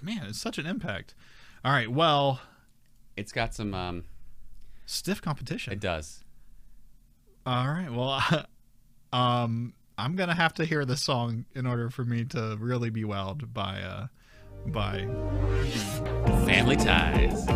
[0.00, 1.14] man, it's such an impact.
[1.64, 2.40] All right, well,
[3.16, 3.74] It's got some.
[3.74, 4.04] Um,
[4.86, 5.72] stiff competition.
[5.72, 6.24] it does.
[7.46, 8.22] All right, well,
[9.12, 13.02] um, I'm gonna have to hear this song in order for me to really be
[13.04, 14.06] wowed by uh
[14.66, 15.06] by
[16.46, 17.46] Family ties.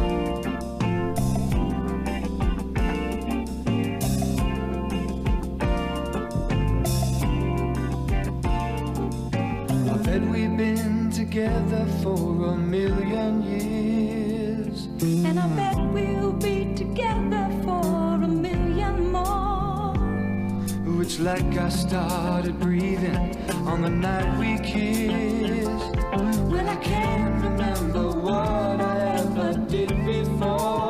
[11.37, 14.87] Together for a million years.
[15.03, 19.93] And I bet we'll be together for a million more.
[21.03, 25.97] It's like I started breathing on the night we kissed.
[26.51, 30.86] Well, I can't remember what I ever did before.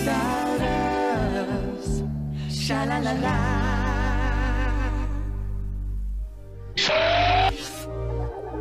[0.00, 0.60] Without
[1.48, 2.02] us?
[2.48, 3.56] Sha la la la.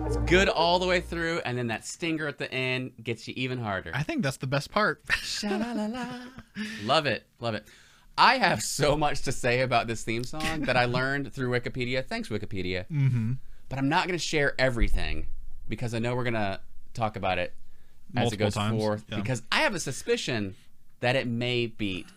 [0.05, 3.33] It's good all the way through, and then that stinger at the end gets you
[3.37, 3.91] even harder.
[3.93, 5.01] I think that's the best part.
[6.83, 7.25] Love it.
[7.39, 7.65] Love it.
[8.17, 12.05] I have so much to say about this theme song that I learned through Wikipedia.
[12.05, 12.85] Thanks, Wikipedia.
[12.91, 13.33] Mm-hmm.
[13.69, 15.27] But I'm not going to share everything
[15.69, 16.59] because I know we're going to
[16.93, 17.53] talk about it
[18.15, 19.05] as Multiple it goes times, forth.
[19.09, 19.17] yeah.
[19.17, 20.55] Because I have a suspicion
[20.99, 22.07] that it may beat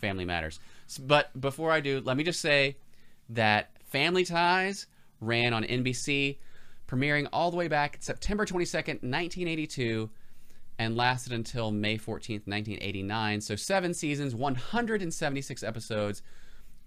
[0.00, 0.60] Family Matters.
[1.00, 2.76] But before I do, let me just say
[3.30, 4.86] that Family Ties
[5.20, 6.38] ran on NBC,
[6.88, 10.10] premiering all the way back September 22nd, 1982
[10.78, 13.40] and lasted until May 14th, 1989.
[13.40, 16.22] So seven seasons, 176 episodes,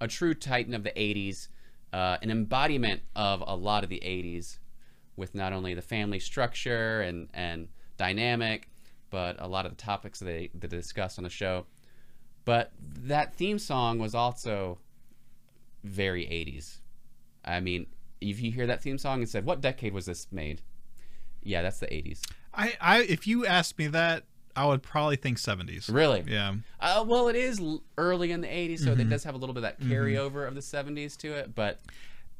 [0.01, 1.47] a true titan of the 80s,
[1.93, 4.57] uh, an embodiment of a lot of the 80s,
[5.15, 8.67] with not only the family structure and, and dynamic,
[9.15, 11.65] but a lot of the topics that they, that they discussed on the show.
[12.43, 14.77] But that theme song was also
[15.85, 16.79] very 80s.
[17.45, 17.87] I mean,
[18.19, 20.61] if you hear that theme song and said, "What decade was this made?"
[21.41, 22.23] Yeah, that's the 80s.
[22.53, 24.23] I, I if you asked me that,
[24.53, 25.89] I would probably think 70s.
[25.89, 26.25] Really?
[26.27, 26.55] Yeah.
[26.81, 27.61] Uh, well, it is
[27.97, 30.55] early in the 80s, so it does have a little bit of that carryover of
[30.55, 31.55] the 70s to it.
[31.55, 31.79] But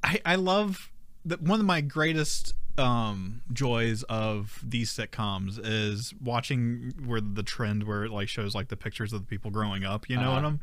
[0.04, 0.92] I, I love
[1.24, 7.84] that one of my greatest um joys of these sitcoms is watching where the trend
[7.84, 10.42] where it like shows like the pictures of the people growing up you know Uh-huh.
[10.42, 10.60] them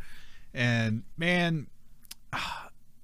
[0.52, 1.66] and man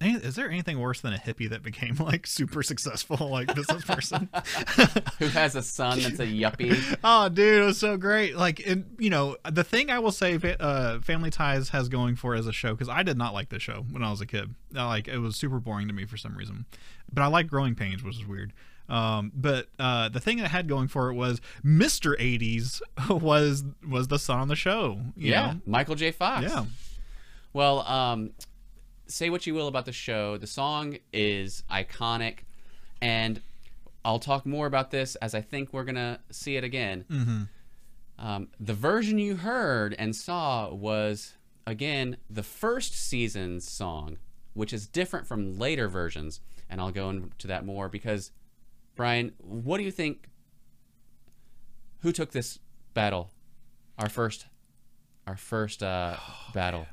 [0.01, 4.29] is there anything worse than a hippie that became like super successful like business person?
[5.19, 6.97] Who has a son that's a yuppie?
[7.05, 8.37] oh, dude, it was so great.
[8.37, 12.37] Like, and you know, the thing I will say, uh, Family Ties has going for
[12.37, 14.55] as a show because I did not like this show when I was a kid.
[14.77, 16.67] I, like, it was super boring to me for some reason.
[17.13, 18.53] But I like Growing Pains, which is weird.
[18.89, 22.19] Um, but uh, the thing it had going for it was Mr.
[22.19, 22.81] 80s
[23.23, 25.01] was was the son on the show.
[25.17, 25.61] you Yeah, know?
[25.67, 26.11] Michael J.
[26.11, 26.45] Fox.
[26.45, 26.65] yeah.
[27.53, 28.31] Well, um,
[29.07, 30.37] say what you will about the show.
[30.39, 32.41] The song is iconic,
[33.03, 33.41] and
[34.05, 37.05] I'll talk more about this as I think we're gonna see it again.
[37.11, 37.43] Mm-hmm.
[38.19, 41.35] Um, the version you heard and saw was
[41.67, 44.17] again the first season's song,
[44.55, 48.31] which is different from later versions, and I'll go into that more because
[48.99, 50.29] Brian, what do you think?
[52.01, 52.59] Who took this
[52.95, 53.31] battle?
[53.97, 54.47] Our first,
[55.25, 56.17] our first uh,
[56.53, 56.87] battle.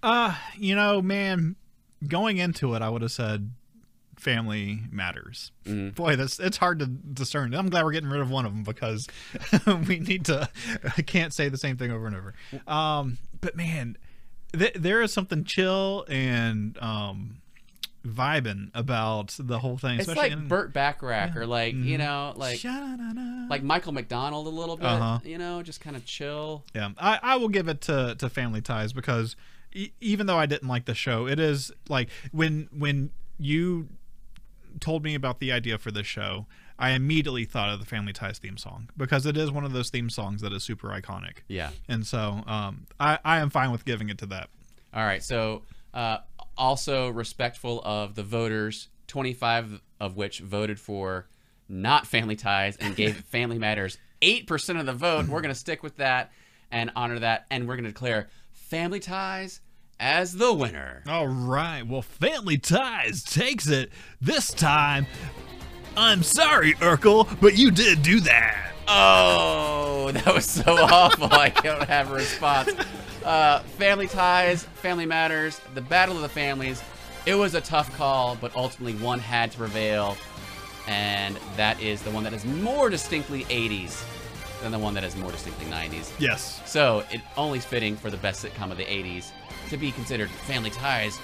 [0.00, 1.56] Uh, you know, man,
[2.06, 3.50] going into it, I would have said
[4.16, 5.50] family matters.
[5.90, 7.52] Boy, that's it's hard to discern.
[7.52, 9.08] I'm glad we're getting rid of one of them because
[9.88, 10.48] we need to.
[10.96, 12.34] I can't say the same thing over and over.
[12.68, 13.96] Um, but man,
[14.52, 17.41] th- there is something chill and um,
[18.06, 19.98] vibing about the whole thing.
[19.98, 22.62] It's especially like in, Burt Bacharach or like you know like
[23.48, 24.86] like Michael McDonald a little bit.
[24.86, 25.18] Uh-huh.
[25.24, 26.64] You know, just kind of chill.
[26.74, 29.36] Yeah, I, I will give it to, to Family Ties because
[29.72, 33.88] e- even though I didn't like the show, it is like when when you
[34.80, 36.46] told me about the idea for this show,
[36.78, 39.90] I immediately thought of the Family Ties theme song because it is one of those
[39.90, 41.38] theme songs that is super iconic.
[41.48, 41.70] Yeah.
[41.88, 44.48] And so um, I, I am fine with giving it to that.
[44.94, 45.22] All right.
[45.22, 45.62] So,
[45.94, 46.18] uh,
[46.62, 51.26] also respectful of the voters, 25 of which voted for
[51.68, 55.26] not Family Ties and gave Family Matters 8% of the vote.
[55.26, 56.30] We're going to stick with that
[56.70, 57.46] and honor that.
[57.50, 59.60] And we're going to declare Family Ties
[59.98, 61.02] as the winner.
[61.08, 61.82] All right.
[61.82, 65.08] Well, Family Ties takes it this time.
[65.96, 68.72] I'm sorry, Urkel, but you did do that.
[68.86, 71.28] Oh, that was so awful.
[71.32, 72.70] I don't have a response.
[73.24, 76.82] Uh, family ties, family matters, the battle of the families.
[77.24, 80.16] It was a tough call, but ultimately one had to prevail,
[80.88, 84.04] and that is the one that is more distinctly 80s
[84.60, 86.10] than the one that is more distinctly 90s.
[86.18, 86.60] Yes.
[86.66, 89.30] So it only fitting for the best sitcom of the 80s
[89.70, 91.18] to be considered Family Ties.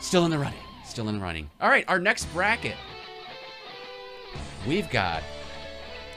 [0.00, 0.58] Still in the running.
[0.86, 1.50] Still in the running.
[1.60, 2.76] All right, our next bracket.
[4.66, 5.22] We've got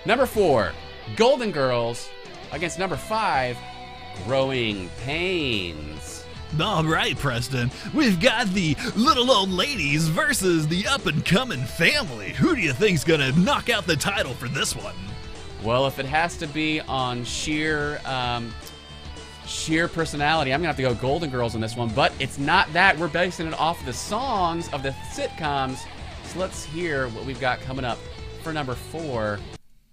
[0.05, 0.71] number four,
[1.15, 2.09] Golden Girls,
[2.51, 3.57] against number five,
[4.25, 6.25] Growing Pains.
[6.59, 7.71] All right, Preston.
[7.93, 12.33] We've got the little old ladies versus the up and coming family.
[12.33, 14.95] Who do you think's gonna knock out the title for this one?
[15.63, 18.53] Well, if it has to be on sheer um,
[19.45, 21.89] sheer personality, I'm gonna have to go Golden Girls on this one.
[21.89, 22.97] But it's not that.
[22.97, 25.79] We're basing it off the songs of the sitcoms.
[26.25, 27.97] So let's hear what we've got coming up
[28.43, 29.39] for number four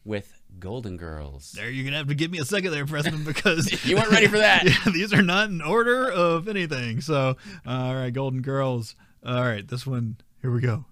[0.04, 1.52] with Golden Girls.
[1.52, 4.26] There, you're gonna have to give me a second there, Preston, because You weren't ready
[4.26, 4.64] for that.
[4.86, 7.00] yeah, these are not in order of anything.
[7.00, 8.94] So, all right, Golden Girls.
[9.24, 10.16] All right, this one.
[10.42, 10.84] Here we go.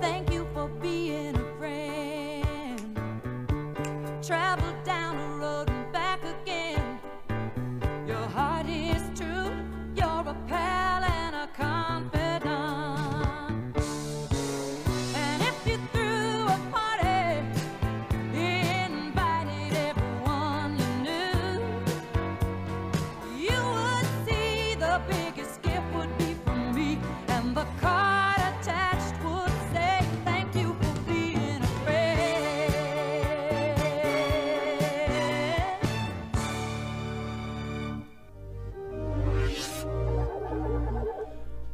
[0.00, 2.96] Thank you for being a friend.
[4.24, 5.05] Travel down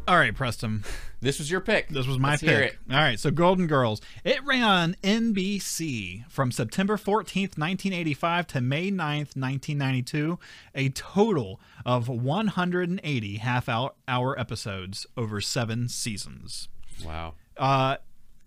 [0.09, 0.83] All right, Preston.
[1.21, 1.88] This was your pick.
[1.88, 2.79] This was my Let's pick.
[2.91, 4.01] All right, so Golden Girls.
[4.25, 10.41] It ran on NBC from September 14th, 1985 to May 9th, 1992,
[10.75, 16.69] a total of 180 half hour, hour episodes over seven seasons.
[17.05, 17.35] Wow.
[17.57, 17.99] Uh,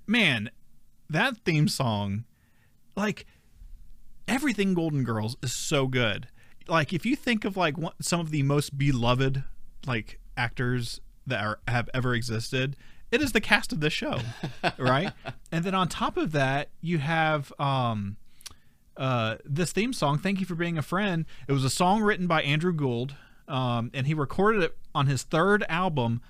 [0.05, 0.51] man,
[1.09, 2.25] that theme song,
[2.97, 3.25] like
[4.27, 6.27] everything Golden Girls is so good.
[6.67, 9.43] Like if you think of like one, some of the most beloved
[9.87, 12.75] like actors that are, have ever existed,
[13.11, 14.19] it is the cast of this show,
[14.77, 15.11] right?
[15.51, 18.17] And then on top of that, you have um
[18.97, 22.27] uh this theme song, "Thank You for Being a Friend." It was a song written
[22.27, 23.15] by Andrew Gold,
[23.47, 26.21] um, and he recorded it on his third album,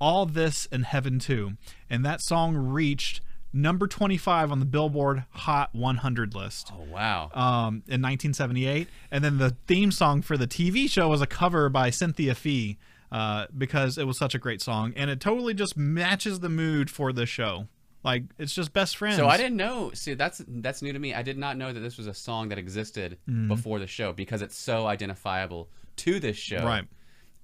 [0.00, 1.52] all This and Heaven Too.
[1.88, 3.20] And that song reached
[3.52, 6.72] number 25 on the Billboard Hot 100 list.
[6.74, 7.30] Oh wow.
[7.34, 11.68] um, in 1978, and then the theme song for the TV show was a cover
[11.68, 12.78] by Cynthia Fee
[13.12, 16.90] uh, because it was such a great song, and it totally just matches the mood
[16.90, 17.68] for the show.
[18.02, 19.16] Like it's just best friends.
[19.16, 19.92] So I didn't know.
[19.94, 21.14] See, that's that's new to me.
[21.14, 23.46] I did not know that this was a song that existed Mm-hmm.
[23.46, 26.64] before the show because it's so identifiable to this show.
[26.64, 26.82] Right.
[26.82, 26.94] Mm-hmm.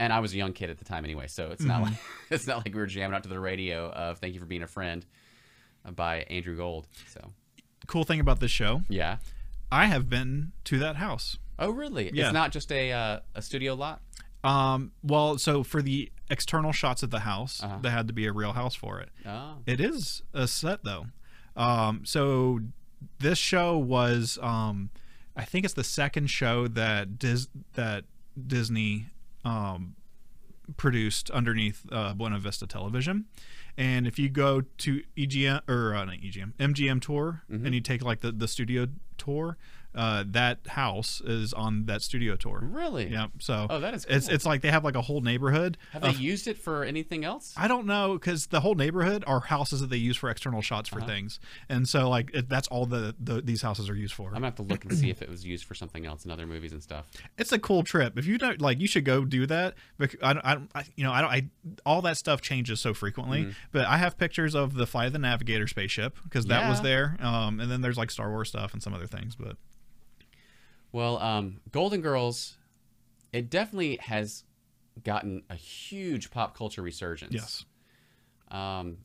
[0.00, 1.94] And I was a young kid at the time anyway, so it's not like
[2.30, 4.62] it's not like we were jamming out to the radio of "Thank You for Being
[4.64, 5.04] a Friend"
[5.94, 6.86] by Andrew Gold.
[7.12, 7.20] So
[7.86, 9.18] Cool thing about this show, yeah.
[9.70, 11.38] I have been to that house.
[11.58, 12.10] Oh really?
[12.12, 12.24] Yeah.
[12.26, 14.00] It's not just a uh, a studio lot.
[14.44, 17.78] Um, well, so for the external shots of the house, Uh-huh.
[17.82, 19.10] there had to be a real house for it.
[19.26, 19.58] Oh.
[19.66, 21.06] It is a set though.
[21.56, 22.60] Um, so
[23.18, 24.90] this show was, um,
[25.36, 28.04] I think it's the second show that Dis- that
[28.46, 29.06] Disney
[29.44, 29.94] um,
[30.76, 33.24] produced underneath uh, Buena Vista Television.
[33.76, 38.02] And if you go to EGM or uh, not EGM, MGM tour, and you take
[38.02, 39.56] like the the studio tour,
[39.94, 42.60] uh, that house is on that studio tour.
[42.62, 43.08] Really?
[43.08, 43.28] Yeah.
[43.38, 44.34] So Oh, that is it's cool.
[44.34, 45.76] it's like they have like a whole neighborhood.
[45.92, 47.54] Have they used it for anything else?
[47.56, 50.90] I don't know because the whole neighborhood are houses that they use for external shots
[50.92, 51.00] Uh-huh.
[51.00, 54.28] for things, and so like it, that's all the, the these houses are used for.
[54.28, 56.30] I'm gonna have to look and see if it was used for something else in
[56.30, 57.10] other movies and stuff.
[57.38, 58.18] It's a cool trip.
[58.18, 59.74] If you don't like, you should go do that.
[59.98, 61.30] Because I, don't- I, don't- I you know, I don't.
[61.30, 61.48] I
[61.84, 63.40] all that stuff changes so frequently.
[63.42, 63.50] Mm-hmm.
[63.72, 67.16] But I have pictures of the Flight of the Navigator spaceship because that was there.
[67.20, 69.34] Um, and then there's like Star Wars stuff and some other things.
[69.34, 69.56] But
[70.92, 72.56] Well, um, Golden Girls,
[73.32, 74.44] it definitely has
[75.04, 77.34] gotten a huge pop culture resurgence.
[77.34, 77.64] yes,
[78.50, 78.98] Um,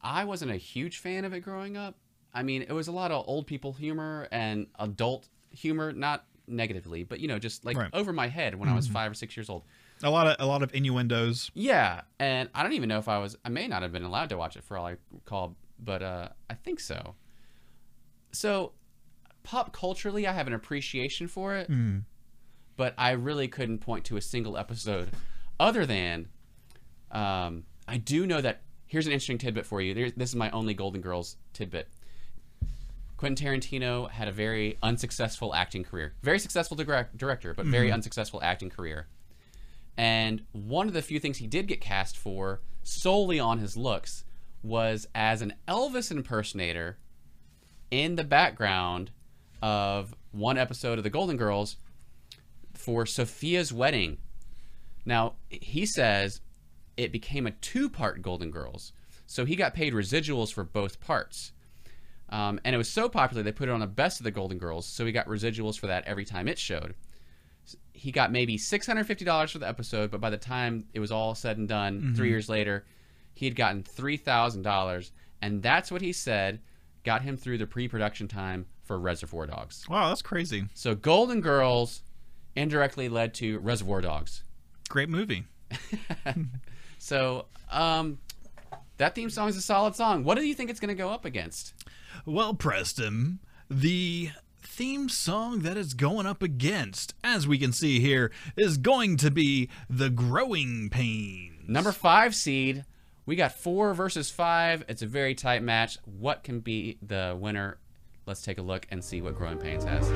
[0.00, 1.96] I wasn't a huge fan of it growing up.
[2.32, 7.04] I mean, it was a lot of old people humor and adult humor, not negatively,
[7.04, 7.86] but you know, just like Right.
[7.88, 7.96] Mm-hmm.
[7.98, 9.64] over my head when I was five or six years old.
[10.02, 11.50] a lot of a lot of innuendos.
[11.54, 13.36] Yeah, and I don't even know if I was.
[13.44, 16.28] I may not have been allowed to watch it for all I recall, but uh,
[16.48, 17.14] I think so.
[18.32, 18.72] So,
[19.42, 21.68] pop culturally, I have an appreciation for it,
[22.76, 25.10] but I really couldn't point to a single episode
[25.58, 26.28] other than
[27.10, 28.62] um, I do know that.
[28.86, 29.92] Here's an interesting tidbit for you.
[29.92, 31.88] There's, this is my only Golden Girls tidbit.
[33.18, 36.14] Quentin Tarantino had a very unsuccessful acting career.
[36.22, 39.08] Very successful direct, director, but very unsuccessful acting career.
[39.98, 44.24] And one of the few things he did get cast for solely on his looks
[44.62, 46.96] was as an Elvis impersonator
[47.90, 49.10] in the background
[49.62, 51.76] of one episode of The Golden Girls
[52.74, 54.18] for Sophia's wedding.
[55.04, 56.40] Now, he says
[56.96, 58.92] it became a two part Golden Girls.
[59.26, 61.52] So he got paid residuals for both parts.
[62.30, 64.58] Um, and it was so popular, they put it on the best of the Golden
[64.58, 64.86] Girls.
[64.86, 66.94] So he got residuals for that every time it showed
[67.92, 71.58] he got maybe $650 for the episode, but by the time it was all said
[71.58, 72.84] and done, three years later,
[73.34, 75.10] he had gotten $3,000.
[75.42, 76.60] And that's what he said
[77.08, 79.88] got him through the pre production time for Reservoir Dogs.
[79.88, 80.66] Wow, that's crazy.
[80.74, 82.02] So Golden Girls
[82.54, 84.42] indirectly led to Reservoir Dogs.
[84.90, 85.44] Great movie.
[87.00, 88.18] So, um,
[88.96, 90.24] that theme song is a solid song.
[90.24, 91.72] What do you think it's going to go up against?
[92.26, 93.38] Well, Preston,
[93.70, 99.16] the theme song that it's going up against, as we can see here, is going
[99.18, 101.68] to be The Growing Pains.
[101.68, 102.84] Number five seed.
[103.28, 104.86] We got four versus five.
[104.88, 105.98] It's a very tight match.
[106.06, 107.76] What can be the winner?
[108.24, 110.08] Let's take a look and see what Growing Pains has.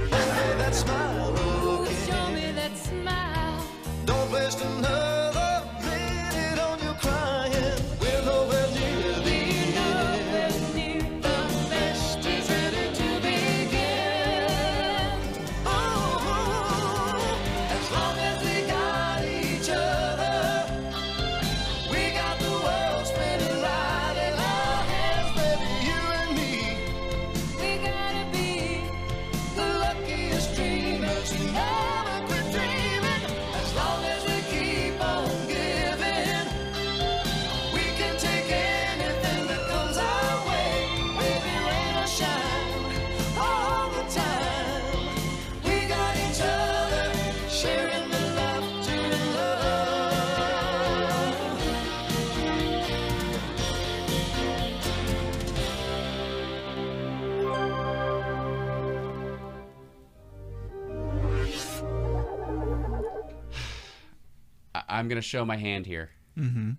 [65.03, 66.11] I'm going to show my hand here.
[66.39, 66.71] Mm-hmm.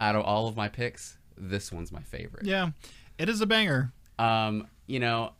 [0.00, 2.44] Out of all of my picks, this one's my favorite.
[2.46, 2.70] Yeah,
[3.16, 3.92] it is a banger.
[4.18, 5.32] Um, you know,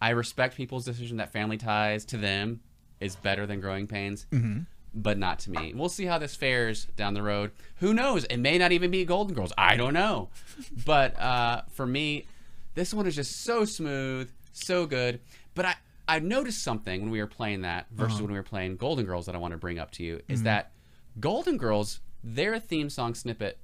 [0.00, 2.60] I- respect people's decision that Family Ties to them
[3.00, 4.26] is better than Growing Pains,
[4.94, 5.72] but not to me.
[5.74, 7.50] We'll see how this fares down the road.
[7.80, 8.24] Who knows?
[8.24, 9.52] It may not even be Golden Girls.
[9.58, 10.28] I don't know.
[10.86, 12.26] but uh, for me,
[12.74, 15.18] This one is just so smooth, so good.
[15.56, 15.74] But I
[16.06, 19.26] I noticed something when we were playing that versus when we were playing Golden Girls
[19.26, 20.70] that I want to bring up to you is that
[21.20, 23.58] Golden Girls their theme song snippet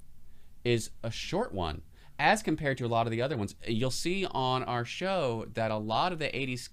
[0.65, 1.83] is a short one
[2.19, 3.55] as compared to a lot of the other ones.
[3.67, 6.69] You'll see on our show that a lot of the 80s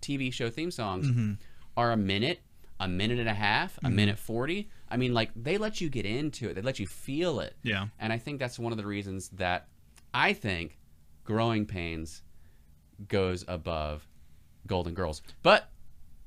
[0.00, 1.34] TV show theme songs mm-hmm.
[1.76, 2.40] are a minute,
[2.80, 3.96] a minute and a half, a mm-hmm.
[3.96, 4.70] minute 40.
[4.88, 7.54] I mean, like, they let you get into it, they let you feel it.
[7.62, 7.88] Yeah.
[7.98, 9.68] And I think that's one of the reasons that
[10.14, 10.78] I think
[11.24, 12.22] Growing Pains
[13.08, 14.08] goes above
[14.66, 15.22] Golden Girls.
[15.42, 15.68] But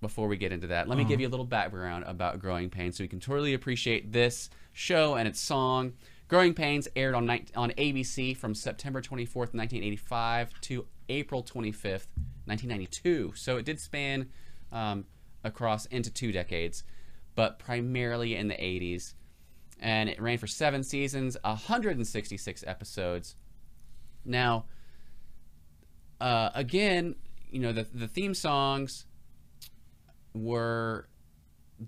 [0.01, 2.97] before we get into that, let me give you a little background about Growing Pains
[2.97, 5.93] so you can totally appreciate this show and its song.
[6.27, 12.07] Growing Pains aired on on ABC from September 24th, 1985 to April 25th,
[12.45, 13.33] 1992.
[13.35, 14.29] So it did span
[14.71, 15.05] um,
[15.43, 16.83] across into two decades,
[17.35, 19.13] but primarily in the 80s.
[19.79, 23.35] And it ran for seven seasons, 166 episodes.
[24.25, 24.65] Now,
[26.19, 27.15] uh, again,
[27.49, 29.05] you know, the, the theme songs
[30.34, 31.07] were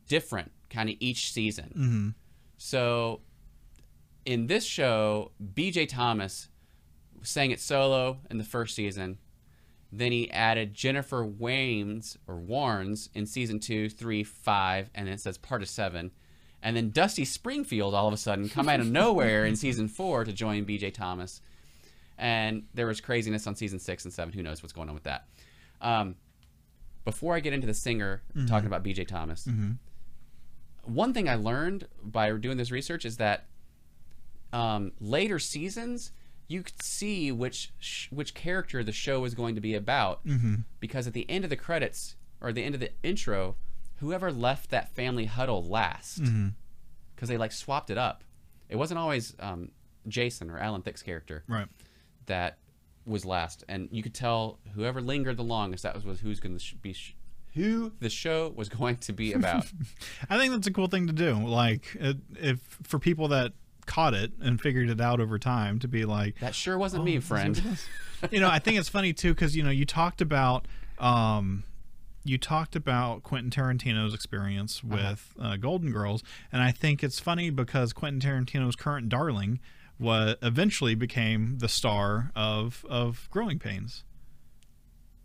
[0.07, 2.15] different kind of each season.
[2.57, 3.21] So
[4.25, 6.49] in this show, BJ Thomas
[7.21, 9.17] sang it solo in the first season.
[9.91, 15.19] Then he added Jennifer Wames or Warnes in season two, three, five, and then it
[15.21, 16.11] says part of seven.
[16.63, 20.23] And then Dusty Springfield all of a sudden come out of nowhere in season four
[20.23, 21.41] to join BJ Thomas.
[22.17, 24.33] And there was craziness on season six and seven.
[24.33, 25.27] Who knows what's going on with that?
[25.81, 26.15] Um,
[27.05, 29.47] before I get into the singer talking about BJ Thomas,
[30.83, 33.45] one thing I learned by doing this research is that
[34.51, 36.11] um, later seasons
[36.47, 40.19] you could see which sh- which character the show is going to be about
[40.79, 43.55] because at the end of the credits or the end of the intro,
[43.97, 46.21] whoever left that family huddle last
[47.15, 48.23] because they like swapped it up.
[48.69, 49.71] It wasn't always um,
[50.07, 51.67] Jason or Alan Thicke's character Right.
[52.25, 52.57] that
[53.05, 56.53] was last, and you could tell whoever lingered the longest that was, was who's going
[56.53, 57.15] to sh- be sh-
[57.53, 59.65] who the show was going to be about.
[60.29, 61.33] I think that's a cool thing to do.
[61.33, 63.53] Like, it, if for people that
[63.85, 67.05] caught it and figured it out over time, to be like, that sure wasn't "Oh,
[67.05, 67.79] me, this is what friend.
[68.31, 70.67] you know, I think it's funny too because you know you talked about
[70.99, 71.63] um,
[72.23, 77.49] you talked about Quentin Tarantino's experience with uh, Golden Girls, and I think it's funny
[77.49, 79.59] because Quentin Tarantino's current darling
[80.03, 84.03] was eventually became the star of of Growing Pains,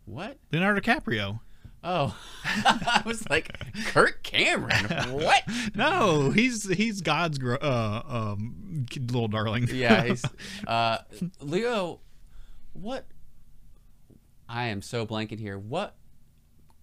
[0.07, 0.39] What?
[0.53, 1.41] Leonardo DiCaprio.
[1.85, 3.53] Oh, I was like
[3.87, 4.87] Kirk Cameron.
[5.12, 5.43] What?
[5.74, 9.68] No, he's he's God's gro- uh, um, little darling.
[9.72, 10.24] Yeah, he's
[10.66, 10.99] uh,
[11.41, 12.01] Leo.
[12.72, 13.07] What?
[14.49, 15.59] I am so blanking here.
[15.59, 15.95] What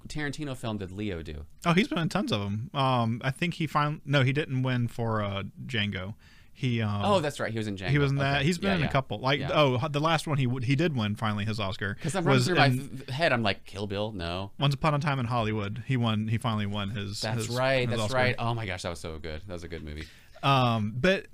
[0.08, 1.46] Tarantino film did Leo do?
[1.66, 2.70] Oh, he's been in tons of them.
[2.74, 6.14] Um, I think he finally no, he didn't win for uh, Django.
[6.58, 7.52] He um, Oh, that's right.
[7.52, 7.90] He was in Django.
[7.90, 8.38] he was in that.
[8.38, 8.46] Okay.
[8.46, 8.88] He's been Yeah, in yeah.
[8.88, 9.20] a couple.
[9.20, 9.50] Like Yeah.
[9.54, 11.96] oh, the last one he he did win finally his Oscar.
[11.96, 14.14] Because I'm running through my in th- head, I'm like Kill Bill.
[14.14, 15.84] No, Once Upon a Time in Hollywood.
[15.86, 16.30] He won.
[16.30, 17.20] He finally won his.
[17.22, 17.82] that's his- right.
[17.90, 18.18] his That's Oscar.
[18.18, 18.36] right.
[18.40, 19.42] Oh my gosh, that was so good.
[19.48, 20.06] That was a good movie.
[20.44, 21.26] Um, but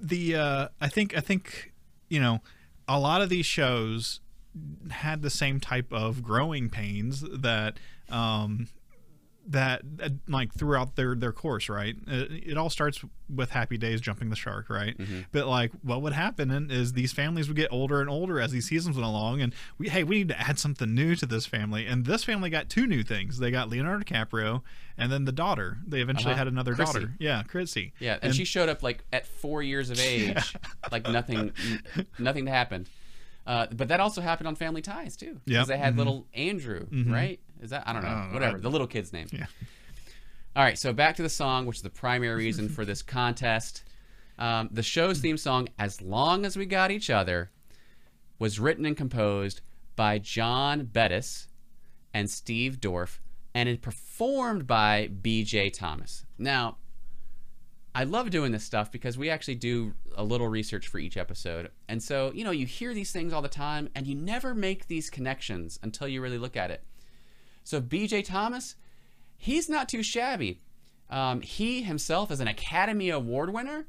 [0.00, 1.72] the uh, I think I think
[2.08, 2.40] you know
[2.88, 4.20] a lot of these shows
[4.90, 7.76] had the same type of growing pains that
[8.08, 8.68] um,
[9.50, 11.96] that uh, like throughout their their course, right?
[12.06, 14.96] It, it all starts with Happy Days jumping the shark, right?
[15.32, 18.66] But like, what would happen is these families would get older and older as these
[18.68, 21.86] seasons went along, and we hey, we need to add something new to this family,
[21.86, 23.38] and this family got two new things.
[23.38, 24.62] They got Leonardo DiCaprio,
[24.96, 25.78] and then the daughter.
[25.86, 26.38] They eventually Uh-huh.
[26.38, 26.92] had another Chrissy.
[27.00, 27.92] daughter, yeah, Chrissy.
[28.00, 30.54] Yeah, and, she showed up like at four years of age,
[30.92, 31.52] like nothing,
[31.96, 32.88] n- nothing happened.
[33.46, 35.66] Uh, but that also happened on Family Ties too, because Yep.
[35.66, 37.40] they had little Andrew, right?
[37.60, 39.26] Is that I don't know, whatever the little kid's name.
[39.32, 39.46] Yeah.
[40.56, 43.84] All right, so back to the song, which is the primary reason for this contest.
[44.38, 47.50] Um, the show's theme song, "As Long as We Got Each Other,"
[48.38, 49.60] was written and composed
[49.94, 51.48] by John Bettis
[52.14, 53.18] and Steve Dorff,
[53.54, 55.70] and it performed by B.J.
[55.70, 56.24] Thomas.
[56.38, 56.78] Now,
[57.94, 61.70] I love doing this stuff because we actually do a little research for each episode.
[61.88, 64.86] And so, you know, you hear these things all the time and you never make
[64.86, 66.84] these connections until you really look at it.
[67.64, 68.76] So, BJ Thomas,
[69.36, 70.60] he's not too shabby.
[71.08, 73.86] Um, he himself is an Academy Award winner.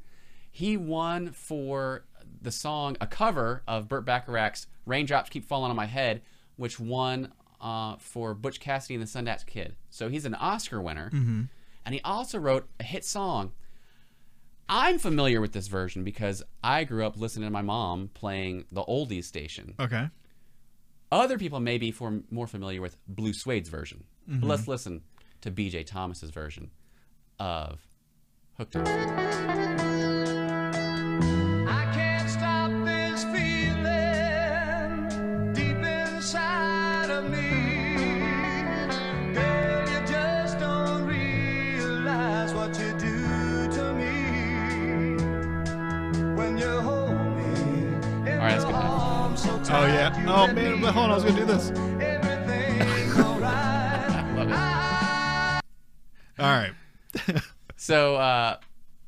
[0.50, 2.04] He won for
[2.40, 6.22] the song, a cover of Burt Bacharach's Raindrops Keep Falling on My Head,
[6.56, 9.76] which won uh, for Butch Cassidy and the Sundance Kid.
[9.90, 11.10] So he's an Oscar winner.
[11.84, 13.52] And he also wrote a hit song
[14.68, 18.82] I'm familiar with this version because I grew up listening to my mom playing the
[18.84, 19.74] oldies station.
[19.78, 20.08] Okay.
[21.12, 24.04] Other people may be for, more familiar with Blue Suede's version.
[24.26, 24.70] But let's mm-hmm.
[24.70, 25.02] listen
[25.42, 26.70] to BJ Thomas's version
[27.38, 27.86] of
[28.56, 29.81] Hooked on.
[50.92, 51.70] Man, hold on, I was gonna do this.
[56.38, 56.72] all right.
[57.26, 57.42] all right.
[57.76, 58.58] So uh,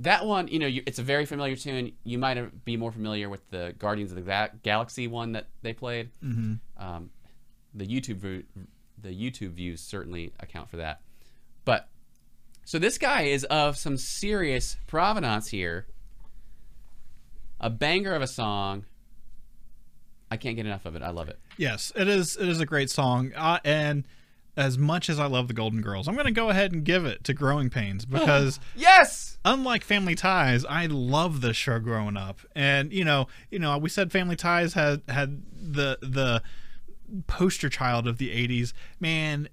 [0.01, 1.93] that one, you know, you, it's a very familiar tune.
[2.03, 5.73] You might be more familiar with the Guardians of the Ga- Galaxy one that they
[5.73, 6.11] played.
[6.25, 6.55] Mm-hmm.
[6.85, 7.11] Um,
[7.73, 8.45] the YouTube
[9.01, 11.03] the YouTube views certainly account for that.
[11.65, 11.89] But
[12.65, 15.87] so this guy is of some serious provenance here.
[17.61, 18.87] A banger of a song.
[20.33, 21.03] I can't get enough of it.
[21.03, 21.39] I love it.
[21.57, 22.37] Yes, it is.
[22.37, 24.07] It is a great song, uh, and
[24.57, 27.05] as much as I love the Golden Girls, I'm going to go ahead and give
[27.05, 29.39] it to Growing Pains because Yes.
[29.45, 32.41] unlike Family Ties, I love this show growing up.
[32.55, 36.43] And you know, you know, we said Family Ties had had the the
[37.27, 38.73] poster child of the '80s.
[39.01, 39.49] Man,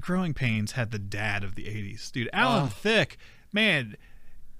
[0.00, 2.28] Growing Pains had the dad of the '80s, dude.
[2.32, 2.66] Alan Oh.
[2.66, 3.16] Thicke,
[3.52, 3.96] man.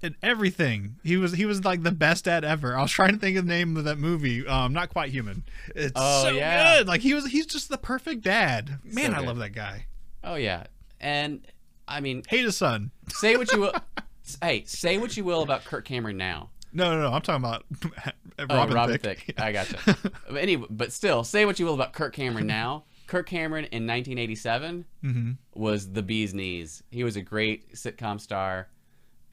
[0.03, 2.77] And everything he was he was like the best dad ever.
[2.77, 4.45] I was trying to think of the name of that movie.
[4.45, 5.43] Um, not quite human.
[5.75, 6.77] It's Oh, so yeah.
[6.77, 6.87] good.
[6.87, 8.79] Like he was he's just the perfect dad.
[8.83, 9.87] Man, I love that guy.
[10.23, 10.65] Oh yeah.
[10.99, 11.45] And
[11.87, 12.91] I mean, Hate his son.
[13.09, 13.73] say what you will.
[14.41, 16.49] hey, say what you will about Kirk Cameron now.
[16.73, 17.13] No, no, no.
[17.13, 17.63] I'm talking about
[18.39, 19.19] Oh, Robin, Robin Thicke.
[19.25, 19.39] Thicke.
[19.41, 19.79] I gotcha.
[20.29, 22.83] but anyway, but still, say what you will about Kirk Cameron now.
[23.07, 25.31] Kirk Cameron in 1987 Mm-hmm.
[25.59, 26.83] was the bee's knees.
[26.91, 28.67] He was a great sitcom star,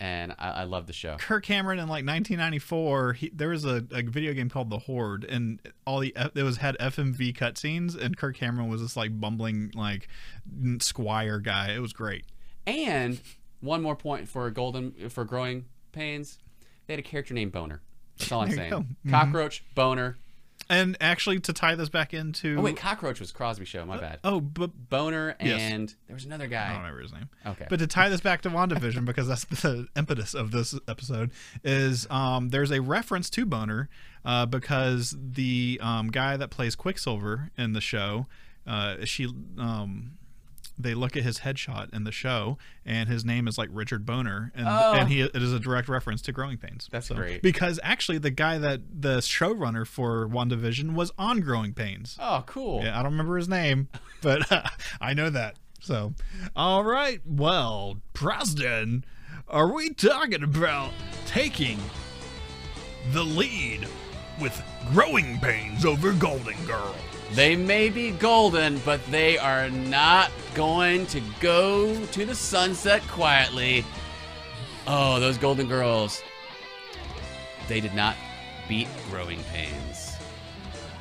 [0.00, 1.16] and I, I love the show.
[1.18, 5.24] Kirk Cameron in like 1994, he, there was a, a video game called The Horde,
[5.24, 9.70] and all the it was had FMV cutscenes, and Kirk Cameron was this like bumbling
[9.74, 10.08] like
[10.80, 11.72] squire guy.
[11.72, 12.24] It was great.
[12.66, 13.20] And
[13.60, 16.38] one more point for Golden for Growing Pains,
[16.86, 17.80] they had a character named Boner.
[18.18, 18.72] That's all I'm saying.
[19.06, 19.10] Mhm.
[19.10, 20.16] Cockroach, Boner.
[20.68, 23.84] And actually, to tie this back into Oh wait, Cockroach was Cosby Show.
[23.84, 24.18] My bad.
[24.24, 25.60] oh, but Boner Yes.
[25.60, 26.66] and there was another guy.
[26.66, 27.28] I don't remember his name.
[27.46, 27.66] Okay.
[27.68, 31.30] But to tie this back to WandaVision, because that's the impetus of this episode,
[31.62, 33.88] is um, there's a reference to Boner
[34.24, 38.26] uh, because the um, guy that plays Quicksilver in the show,
[38.66, 39.26] uh, she.
[39.58, 40.12] Um,
[40.78, 44.50] they look at his headshot in the show, and his name is like Richard Boner,
[44.54, 44.92] and Oh.
[44.94, 46.88] and he it is a direct reference to Growing Pains.
[46.90, 47.42] That's great.
[47.42, 52.16] because actually the guy that the showrunner for WandaVision was on Growing Pains.
[52.20, 52.82] Oh, cool.
[52.82, 53.88] Yeah, I don't remember his name,
[54.22, 54.42] but
[55.00, 55.56] I know that.
[55.80, 56.14] So,
[56.56, 57.20] all right.
[57.26, 59.04] Well, Preston,
[59.48, 60.90] are we talking about
[61.26, 61.78] taking
[63.12, 63.86] the lead
[64.40, 64.60] with
[64.92, 66.94] growing pains over Golden Girl?
[67.32, 73.84] They may be golden, but they are not going to go to the sunset quietly.
[74.86, 76.22] Oh, those golden girls.
[77.68, 78.16] They did not
[78.68, 80.12] beat growing pains.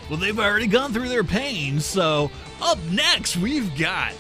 [0.09, 4.13] Well, they've already gone through their pains, so up next we've got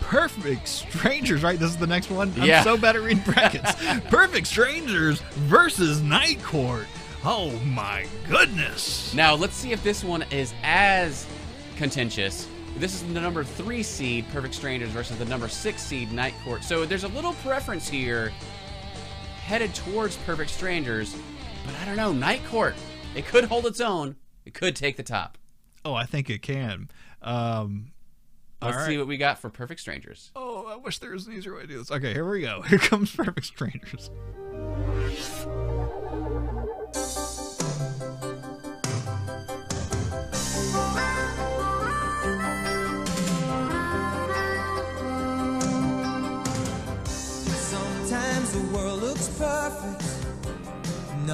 [0.00, 1.58] Perfect Strangers, right?
[1.58, 2.32] This is the next one.
[2.36, 2.62] I'm Yeah.
[2.62, 3.72] so bad at reading brackets.
[4.10, 6.86] Perfect Strangers versus Night Court.
[7.24, 9.14] Oh my goodness.
[9.14, 11.26] Now, let's see if this one is as
[11.76, 12.48] contentious.
[12.76, 16.64] This is the number three seed, Perfect Strangers, versus the number six seed, Night Court.
[16.64, 18.32] So there's a little preference here
[19.44, 21.16] headed towards Perfect Strangers,
[21.64, 22.12] but I don't know.
[22.12, 22.74] Night Court,
[23.14, 24.16] it could hold its own.
[24.44, 25.38] It could take the top.
[25.84, 26.88] Oh, I think it can.
[27.22, 27.92] Um,
[28.60, 28.86] Let's right.
[28.86, 30.30] see what we got for Perfect Strangers.
[30.34, 31.90] Oh, I wish there was an easier way to do this.
[31.90, 32.62] Okay, here we go.
[32.68, 34.10] Here comes Perfect Strangers.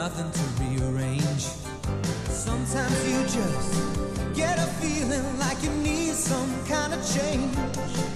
[0.00, 1.42] Nothing to rearrange.
[2.24, 8.09] Sometimes you just get a feeling like you need some kind of change.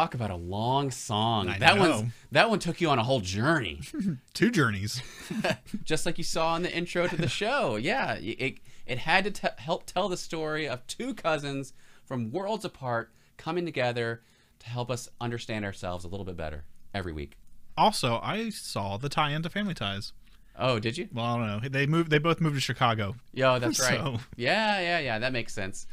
[0.00, 1.50] Talk about a long song.
[1.50, 3.80] I that one that one took you on a whole journey.
[4.32, 5.02] Two journeys.
[5.84, 7.76] just like you saw in the intro to the show.
[7.76, 11.74] Yeah, it it had to help tell the story of two cousins
[12.06, 14.22] from worlds apart coming together
[14.60, 17.36] to help us understand ourselves a little bit better every week.
[17.76, 20.14] Also, I saw the tie-in to Family Ties.
[20.58, 21.08] Oh, did you?
[21.12, 21.68] Well, I don't know.
[21.68, 22.10] They moved.
[22.10, 23.16] They both moved to Chicago.
[23.34, 23.98] Yo, that's right.
[24.00, 25.18] So- Yeah, yeah, yeah.
[25.18, 25.86] That makes sense.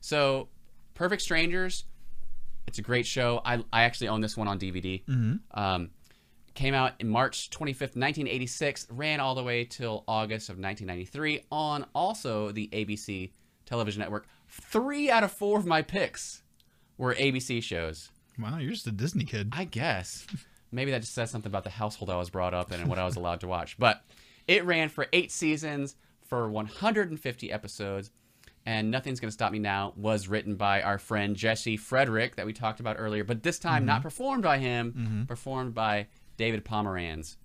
[0.00, 0.48] So,
[0.94, 1.84] Perfect Strangers.
[2.66, 3.40] It's a great show.
[3.44, 5.04] I, I actually own this one on DVD.
[5.04, 5.60] Mm-hmm.
[5.60, 5.90] Um,
[6.54, 8.86] came out in March 25th, 1986.
[8.90, 13.30] Ran all the way till August of 1993 on also the ABC
[13.66, 14.26] television network.
[14.48, 16.42] Three out of four of my picks
[16.98, 18.10] were ABC shows.
[18.38, 19.50] Wow, you're just a Disney kid.
[19.52, 20.26] I guess.
[20.70, 22.98] Maybe that just says something about the household I was brought up in and what
[22.98, 23.78] I was allowed to watch.
[23.78, 24.02] But
[24.48, 28.10] it ran for eight seasons for 150 episodes.
[28.64, 32.52] And Nothing's Gonna Stop Me Now was written by our friend Jesse Frederick that we
[32.52, 36.06] talked about earlier, but this time not performed by him, performed by
[36.36, 37.36] David Pomeranz.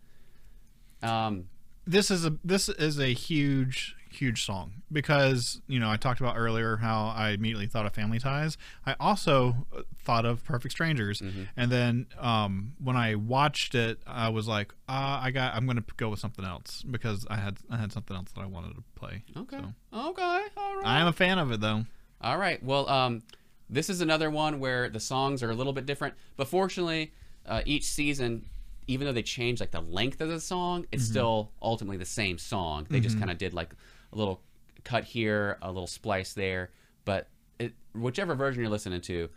[1.02, 1.46] Um,
[1.86, 6.36] this is a this is a huge huge song because you know I talked about
[6.38, 8.58] earlier how I immediately thought of Family Ties.
[8.86, 11.22] I also uh, thought of Perfect Strangers,
[11.56, 15.78] and then um, when I watched it, I was like, uh, I got I'm going
[15.78, 18.76] to go with something else because I had I had something else that I wanted
[18.76, 19.24] to play.
[19.36, 19.58] okay.
[19.60, 19.74] So,
[20.10, 20.22] Okay.
[20.58, 20.86] All right.
[20.86, 21.86] I am a fan of it though.
[22.22, 22.62] All right.
[22.64, 23.24] Well, um,
[23.70, 27.12] this is another one where the songs are a little bit different, but fortunately,
[27.46, 28.46] uh, each season,
[28.88, 32.38] even though they change like the length of the song, it's still ultimately the same
[32.38, 32.88] song.
[32.90, 33.74] They just kind of did like
[34.12, 34.42] a little
[34.84, 36.72] cut here, a little splice there,
[37.06, 37.28] but
[37.60, 39.30] it, whichever version you're listening to,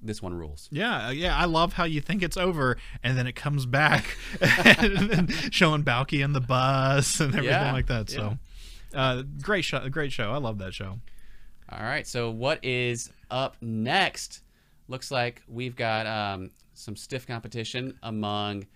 [0.00, 0.68] this one rules.
[0.70, 4.16] Yeah, uh, yeah, I love how you think it's over and then it comes back
[4.40, 8.10] and showing Balki in the bus and everything Yeah, like that.
[8.10, 8.38] So,
[8.92, 10.30] uh, great show, great show.
[10.32, 11.00] I love that show.
[11.70, 12.06] All right.
[12.06, 14.42] So what is up next?
[14.88, 18.66] Looks like we've got um, some stiff competition among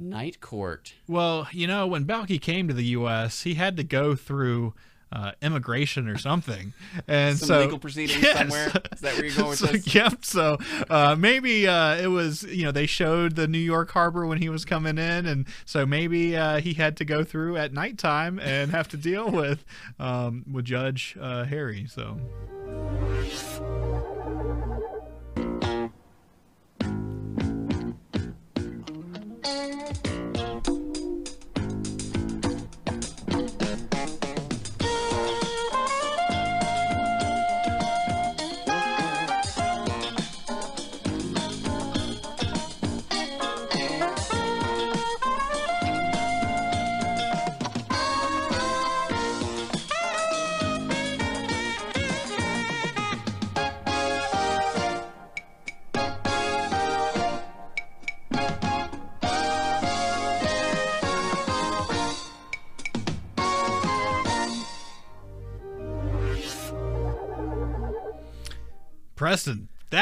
[0.00, 0.92] Night Court.
[1.08, 4.74] Well, you know, when Balki came to the U.S., he had to go through
[5.12, 6.72] uh, immigration or something,
[7.06, 8.38] and Some so legal proceedings Yes.
[8.38, 8.72] somewhere?
[8.92, 9.94] Is that where you're going with So, this?
[9.94, 10.24] Yep.
[10.24, 10.58] So
[10.90, 14.48] uh, maybe uh, it was you know they showed the New York Harbor when he
[14.48, 18.72] was coming in, and so maybe uh, he had to go through at nighttime and
[18.72, 19.64] have to deal with
[20.00, 21.86] um, with Judge uh, Harry.
[21.88, 22.18] So.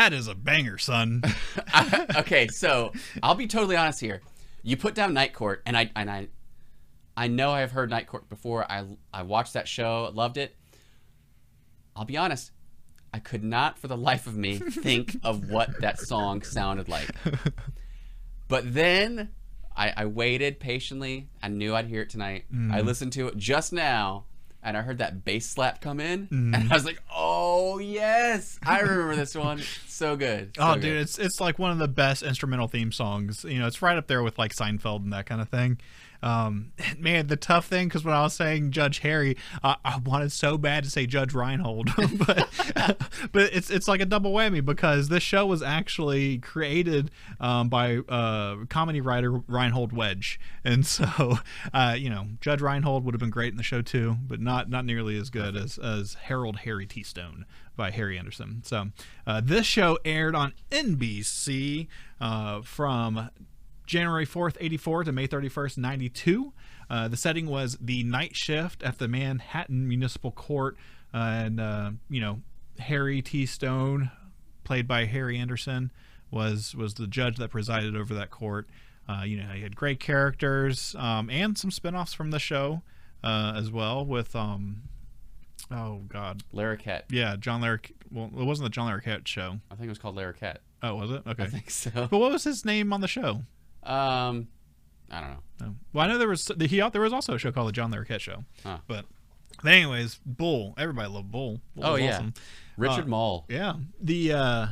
[0.04, 1.22] That is a banger, son.
[2.16, 2.92] okay, so
[3.22, 4.20] I'll be totally honest here.
[4.62, 6.28] You put down Night Court, and I and I,
[7.16, 8.70] I know I've heard Night Court before.
[8.70, 8.84] I
[9.14, 10.54] I watched that show, loved it.
[11.96, 12.50] I'll be honest,
[13.14, 17.08] I could not for the life of me think of what that song sounded like.
[18.46, 19.30] But then
[19.74, 21.30] I, I waited patiently.
[21.42, 22.44] I knew I'd hear it tonight.
[22.50, 22.86] I mm-hmm.
[22.86, 24.26] listened to it just now,
[24.64, 26.72] and I heard that bass slap come in, and mm-hmm.
[26.72, 29.62] I was like, "Oh yes, I remember this one.
[29.86, 33.44] So good." Oh, So dude, it's it's like one of the best instrumental theme songs.
[33.44, 35.78] You know, it's right up there with like Seinfeld and that kind of thing.
[36.24, 40.32] Um, man, the tough thing because when I was saying Judge Harry, I I wanted
[40.32, 41.90] so bad to say Judge Reinhold,
[42.26, 42.48] but
[43.32, 47.98] but it's it's like a double whammy because this show was actually created um, by
[48.08, 51.38] uh, comedy writer Reinhold Weege, and so
[51.74, 54.70] uh, you know Judge Reinhold would have been great in the show too, but not
[54.70, 57.44] not nearly as good as as Harold Harry T Stone
[57.76, 58.62] by Harry Anderson.
[58.64, 58.86] So
[59.26, 61.88] uh, this show aired on NBC
[62.20, 63.30] uh, from
[63.86, 66.52] January 4th, 84 to May 31st, 92.
[66.88, 70.76] Uh, the setting was the night shift at the Manhattan Municipal Court.
[71.12, 72.40] Uh, and, uh, you know,
[72.78, 73.46] Harry T.
[73.46, 74.10] Stone,
[74.64, 75.92] played by Harry Anderson,
[76.30, 78.68] was, was the judge that presided over that court.
[79.08, 82.82] Uh, you know, he had great characters um, and some spin offs from the show
[83.22, 84.82] uh, as well with, um,
[85.70, 86.42] oh, God.
[86.54, 87.02] Larroquette.
[87.10, 87.92] Yeah, John Larroquette.
[88.10, 89.60] Well, it wasn't the John Larroquette show.
[89.70, 90.58] I think it was called Larroquette.
[90.82, 91.22] Oh, was it?
[91.26, 91.44] Okay.
[91.44, 91.90] I think so.
[92.10, 93.42] But what was his name on the show?
[93.84, 94.48] Um,
[95.10, 95.30] I don't
[95.60, 95.74] know.
[95.92, 98.20] Well, I know there was he there was also a show called the John Larroquette
[98.20, 98.44] Show.
[98.64, 98.78] Huh.
[98.86, 99.04] But,
[99.62, 100.74] but anyways, Bull.
[100.76, 101.60] Everybody loved Bull.
[101.76, 102.34] Bull Oh yeah, awesome.
[102.76, 103.44] Richard Uh, Moll.
[103.48, 103.74] Yeah.
[104.00, 104.66] The uh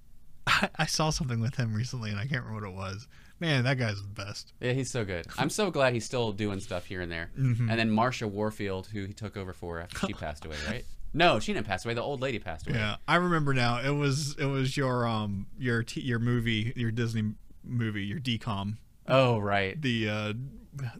[0.46, 3.08] I, I saw something with him recently, and I can't remember what it was.
[3.40, 4.52] Man, that guy's the best.
[4.60, 5.26] Yeah, he's so good.
[5.36, 7.30] I'm so glad he's still doing stuff here and there.
[7.38, 7.70] Mm-hmm.
[7.70, 10.84] And then Marsha Warfield, who he took over for after she passed away, right?
[11.14, 11.94] No, she didn't pass away.
[11.94, 12.78] The old lady passed away.
[12.78, 13.80] Yeah, I remember now.
[13.80, 17.34] It was it was your um your t- your movie your Disney
[17.68, 19.80] movie your DCOM Oh, right.
[19.80, 20.32] the uh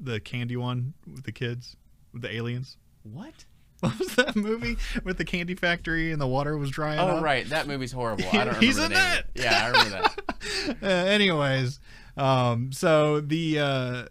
[0.01, 1.77] the candy one with the kids
[2.13, 2.77] with the aliens.
[3.03, 3.45] What?
[3.81, 7.23] What was that movie with the candy factory and the water was drying Oh, up?
[7.23, 7.49] right.
[7.49, 8.25] That movie's horrible.
[8.27, 9.23] I don't remember He's the in name that.
[9.37, 10.77] Yeah, I remember that.
[10.83, 11.79] uh, anyways,
[12.17, 14.05] um, so the uh,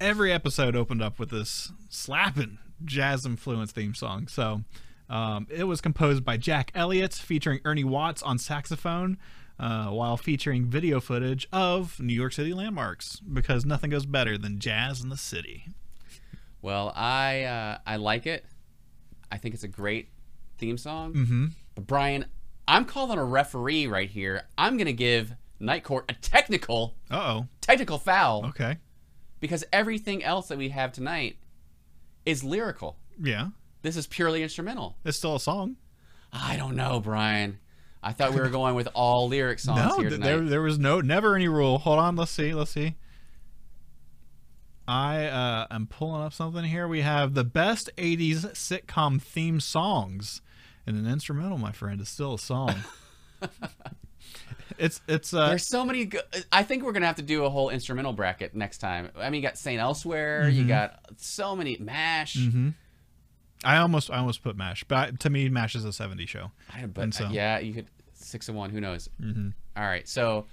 [0.00, 4.26] every episode opened up with this slapping jazz influence theme song.
[4.26, 4.62] So
[5.08, 9.18] um, it was composed by Jack Elliott, featuring Ernie Watts on saxophone,
[9.58, 13.20] uh, while featuring video footage of New York City landmarks.
[13.20, 15.66] Because nothing goes better than jazz in the city.
[16.62, 18.44] Well, I uh, I like it.
[19.30, 20.08] I think it's a great
[20.58, 21.14] theme song.
[21.14, 21.46] Mm-hmm.
[21.74, 22.26] But Brian,
[22.66, 24.44] I'm calling a referee right here.
[24.56, 27.46] I'm gonna give Night Court a technical oh.
[27.60, 28.78] technical foul Okay.
[29.40, 31.36] because everything else that we have tonight
[32.24, 32.96] is lyrical.
[33.20, 33.48] Yeah.
[33.82, 34.96] This is purely instrumental.
[35.04, 35.76] It's still a song.
[36.32, 37.58] I don't know, Brian.
[38.04, 40.26] I thought we were going with all lyric songs no, here tonight.
[40.26, 41.78] there there was no never any rule.
[41.78, 42.96] Hold on, let's see, let's see.
[44.86, 46.86] I uh, am pulling up something here.
[46.86, 50.42] We have the best '80s sitcom theme songs,
[50.86, 52.74] and an instrumental, my friend, is still a song.
[54.78, 56.04] it's it's uh, There's so many.
[56.04, 56.20] Go-
[56.52, 59.10] I think we're gonna have to do a whole instrumental bracket next time.
[59.16, 60.48] I mean, you got Saint Elsewhere.
[60.50, 62.36] You got so many Mash.
[63.64, 66.50] I almost I almost put Mash, but I, to me, Mash is a '70s show.
[66.72, 68.70] I, but so- yeah, you could six and one.
[68.70, 69.08] Who knows?
[69.20, 69.48] Mm-hmm.
[69.76, 70.08] right.
[70.08, 70.46] So,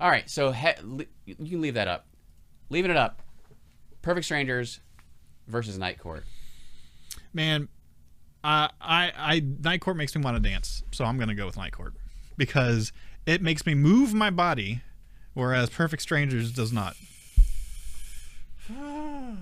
[0.00, 0.28] all right.
[0.28, 2.06] So he, le- you can leave that up.
[2.70, 3.22] Leaving it up.
[4.02, 4.80] Perfect Strangers
[5.46, 6.24] versus Night Court.
[7.32, 7.68] Man,
[8.44, 11.56] I I I Night Court makes me want to dance, so I'm gonna go with
[11.56, 11.94] Night Court
[12.36, 12.92] because
[13.26, 14.82] it makes me move my body,
[15.34, 16.94] whereas Perfect Strangers does not.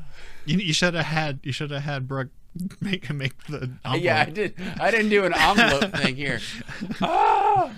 [0.47, 2.29] You, you should have had you should have had Brooke
[2.81, 4.55] make make the Yeah, I did.
[4.81, 6.41] I didn't do an envelope thing here.
[7.01, 7.71] Ah!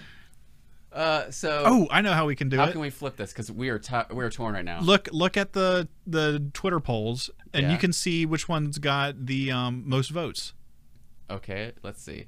[0.93, 2.61] Uh, so Oh, I know how we can do it.
[2.61, 2.73] how it.
[2.73, 3.31] can we flip this?
[3.31, 4.81] Because we are t- we are torn right now.
[4.81, 7.73] look look at the the Twitter polls, and Yeah.
[7.73, 10.55] you can see which one's got the um, most votes.
[11.29, 12.27] Okay, let's see.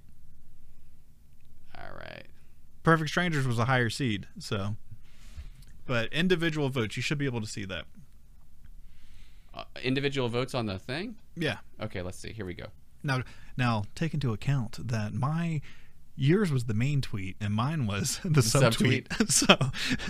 [1.77, 2.27] All right.
[2.83, 4.77] Perfect Strangers was a higher seed, so.
[5.87, 7.85] But individual votes, you should be able to see that.
[9.55, 11.17] Uh, individual votes on the thing.
[11.37, 11.59] Yeah.
[11.81, 12.33] Okay, let's see.
[12.33, 12.67] Here we go.
[13.03, 13.23] Now,
[13.57, 15.61] now take into account that my
[16.17, 19.07] yours was the main tweet and mine was the, subtweet.
[19.31, 19.57] so,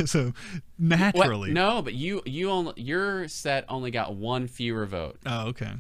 [0.07, 0.34] so What?
[0.78, 1.53] naturally.
[1.53, 5.18] No, but you you only your set only got one fewer vote.
[5.26, 5.72] Oh, okay.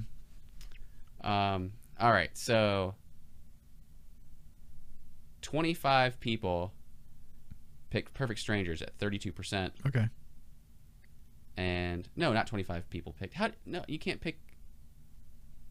[1.22, 1.72] Um.
[2.00, 2.30] All right.
[2.36, 2.94] So.
[5.40, 6.72] Twenty-five people
[7.90, 10.08] picked Perfect Strangers at thirty-two percent, Okay.
[11.58, 13.34] And no, not twenty-five people picked.
[13.34, 13.50] How?
[13.66, 14.38] No, you can't pick.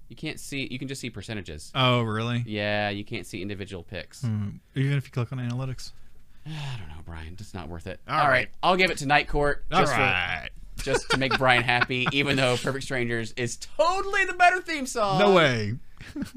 [0.09, 0.67] You can't see.
[0.69, 1.71] You can just see percentages.
[1.73, 2.43] Oh, really?
[2.45, 4.21] Yeah, you can't see individual picks.
[4.21, 4.49] Hmm.
[4.75, 5.91] Even if you click on analytics.
[6.45, 7.35] I don't know, Brian.
[7.39, 7.99] It's not worth it.
[8.07, 8.29] All All right.
[8.31, 8.49] right.
[8.63, 10.47] I'll give it to Night Court just, All for-
[10.83, 15.19] just to make Brian happy, even though Perfect Strangers is totally the better theme song.
[15.19, 15.73] No way.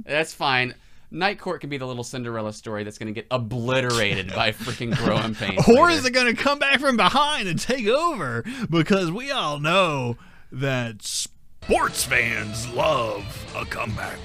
[0.04, 0.74] That's fine.
[1.12, 4.96] Night Court can be the little Cinderella story that's going to get obliterated by freaking
[4.96, 5.60] growing pains.
[5.68, 5.98] Or later.
[5.98, 8.44] is it going to come back from behind and take over?
[8.68, 10.16] Because we all know
[10.52, 13.24] that sports fans love
[13.56, 14.18] a comeback.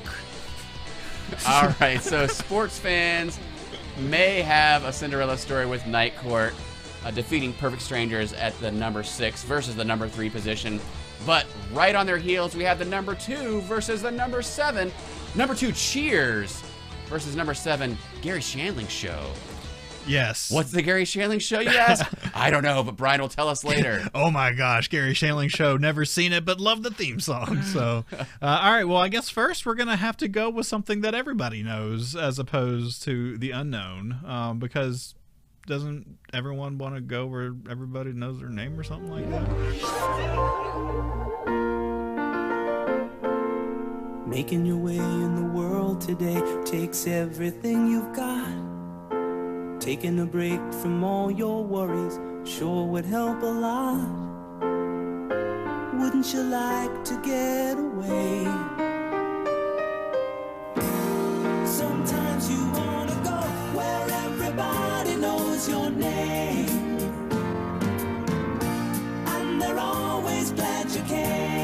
[1.47, 3.39] All right, so sports fans
[3.99, 6.53] may have a Cinderella story with Night Court
[7.03, 10.79] uh, defeating Perfect Strangers at the number six versus the number three position.
[11.25, 14.91] But right on their heels, we have the number two versus the number seven.
[15.33, 16.61] Number two, Cheers
[17.07, 19.31] versus number seven, Garry Shandling Show.
[20.07, 20.51] Yes.
[20.51, 22.05] What's the Garry Shandling Show, you ask?
[22.35, 24.03] I don't know, but Brian will tell us later.
[24.15, 25.77] Oh my gosh, Garry Shandling show.
[25.77, 27.61] Never seen it, but love the theme song.
[27.63, 28.85] So, uh, all right.
[28.85, 32.39] Well, I guess first we're gonna have to go with something that everybody knows, as
[32.39, 35.15] opposed to the unknown, um, because
[35.67, 39.45] doesn't everyone want to go where everybody knows their name or something like that?
[44.28, 48.49] Making your way in the world today takes everything you've got.
[49.80, 54.09] Taking a break from all your worries sure would help a lot.
[55.99, 58.45] Wouldn't you like to get away?
[61.67, 63.39] Sometimes you wanna go
[63.78, 66.67] where everybody knows your name.
[69.28, 71.54] And they're always glad you came.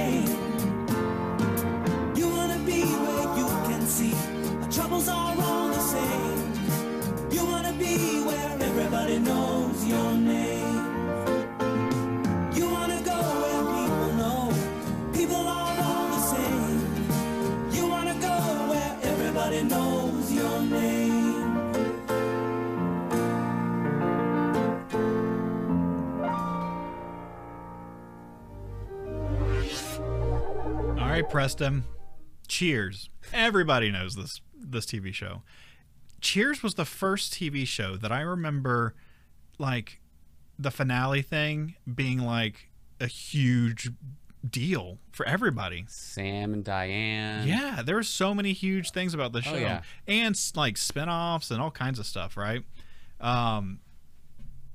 [3.91, 4.13] See
[4.61, 6.53] our troubles are all the same.
[7.29, 10.77] You wanna be where everybody knows your name.
[12.57, 14.39] You wanna go where people know
[15.13, 16.79] people are all the same.
[17.75, 18.35] You wanna go
[18.71, 21.41] where everybody knows your name.
[30.97, 31.83] All right, Preston.
[32.61, 33.09] Cheers.
[33.33, 35.41] Everybody knows this this TV show.
[36.19, 38.93] Cheers was the first TV show that I remember
[39.57, 39.99] like
[40.59, 43.89] the finale thing being like a huge
[44.47, 45.85] deal for everybody.
[45.87, 47.47] Sam and Diane.
[47.47, 49.81] Yeah, there were so many huge things about the show, Oh, yeah.
[50.07, 52.37] and like spin-offs and all kinds of stuff.
[52.37, 52.61] Right.
[53.19, 53.79] Um,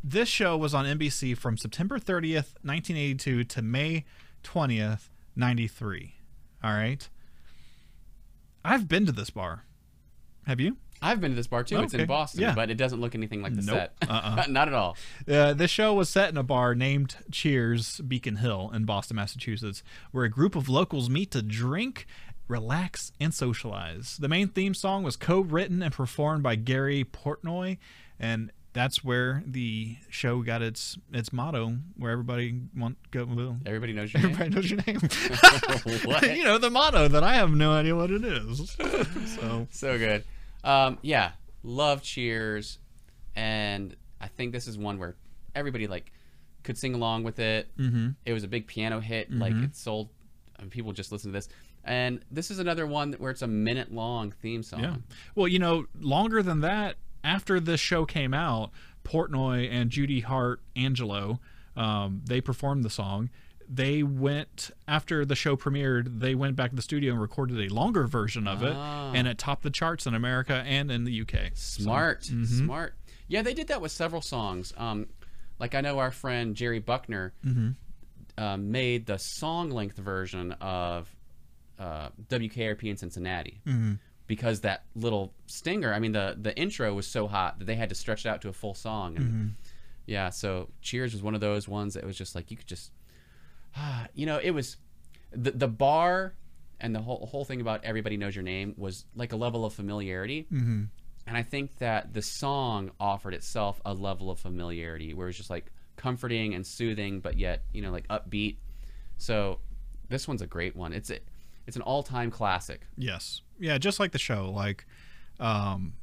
[0.02, 4.04] this show was on NBC from September 30th, 1982 to May
[4.42, 6.14] 20th, 93.
[6.64, 7.08] All right.
[8.66, 9.64] I've been to this bar.
[10.46, 10.76] Have you?
[11.02, 11.78] I've been to this bar too.
[11.80, 12.54] It's Okay, in Boston, yeah.
[12.54, 13.76] but it doesn't look anything like the Nope.
[13.76, 13.92] set.
[14.10, 14.44] Uh-uh.
[14.48, 14.96] Not at all.
[15.30, 19.82] Uh, the show was set in a bar named Cheers Beacon Hill in Boston, Massachusetts,
[20.10, 22.06] where a group of locals meet to drink,
[22.48, 24.16] relax, and socialize.
[24.16, 27.76] The main theme song was co-written and performed by Gary Portnoy,
[28.18, 33.24] and that's where the show got its its motto, where everybody want go.
[33.24, 34.32] Well, Everybody knows your name.
[34.32, 35.00] everybody knows your name.
[36.36, 38.76] You know the motto that I have no idea what it is.
[39.40, 40.24] so so good.
[40.62, 42.78] Um, yeah, love Cheers,
[43.34, 45.16] and I think this is one where
[45.54, 46.12] everybody like
[46.62, 47.68] could sing along with it.
[47.78, 48.10] Mm-hmm.
[48.24, 49.32] It was a big piano hit.
[49.32, 49.64] Like Mm-hmm.
[49.64, 50.10] it sold.
[50.58, 51.48] I mean, people just listen to this.
[51.84, 54.80] And this is another one where it's a minute long theme song.
[54.82, 54.96] Yeah.
[55.36, 58.70] Well, you know, longer than that, after this show came out,
[59.04, 61.40] Portnoy and Judy Hart Angelo,
[61.76, 63.30] um, they performed the song.
[63.68, 66.20] They went after the show premiered.
[66.20, 69.10] They went back to the studio and recorded a longer version of it, Ah.
[69.12, 71.50] and it topped the charts in America and in the UK.
[71.54, 72.44] Smart, mm-hmm.
[72.44, 72.94] smart.
[73.28, 74.72] Yeah, they did that with several songs.
[74.76, 75.06] Um,
[75.58, 77.70] like I know our friend Jerry Buckner Mm-hmm.
[78.42, 81.12] uh, made the song length version of
[81.78, 83.94] uh, WKRP in Cincinnati Mm-hmm.
[84.26, 85.92] Because that little stinger.
[85.94, 88.42] I mean, the the intro was so hot that they had to stretch it out
[88.42, 89.16] to a full song.
[89.16, 89.46] And Mm-hmm.
[90.06, 92.90] yeah, so Cheers was one of those ones that was just like you could just,
[94.14, 94.76] you know, it was
[95.32, 96.34] the the bar
[96.80, 99.72] and the whole whole thing about everybody knows your name was like a level of
[99.72, 100.46] familiarity.
[100.52, 100.84] Mm-hmm.
[101.28, 105.50] And I think that the song offered itself a level of familiarity where it's just
[105.50, 108.56] like comforting and soothing, but yet you know like upbeat.
[109.18, 109.58] So
[110.08, 110.92] this one's a great one.
[110.92, 111.18] It's a,
[111.66, 112.86] it's an all time classic.
[112.96, 113.42] Yes.
[113.58, 114.50] Yeah, just like the show.
[114.50, 114.86] Like,
[115.40, 115.94] um,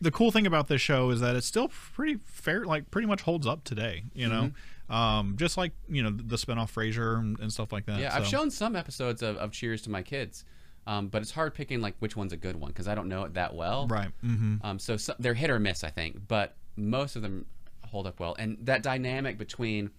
[0.00, 3.22] the cool thing about this show is that it's still pretty fair, like pretty much
[3.22, 4.04] holds up today.
[4.14, 4.50] You know,
[4.88, 8.00] um, just like you know the spinoff Frasier and, and stuff like that.
[8.00, 10.44] Yeah, I've shown some episodes of, of Cheers to my kids,
[10.86, 13.24] um, but it's hard picking like which one's a good one because I don't know
[13.24, 13.86] it that well.
[13.88, 14.10] right.
[14.22, 17.44] hmm Um, so, so they're hit or miss, I think, but most of them
[17.84, 18.34] hold up well.
[18.38, 19.90] And that dynamic between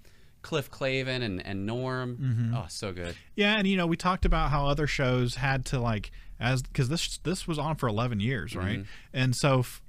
[0.41, 2.55] Cliff Clavin and, and Norm, Mm-hmm.
[2.55, 3.15] oh, so good.
[3.35, 6.89] Yeah, and you know we talked about how other shows had to like as because
[6.89, 8.79] this this was on for eleven years, right?
[8.79, 8.89] Mm-hmm.
[9.13, 9.59] And so.
[9.59, 9.81] F-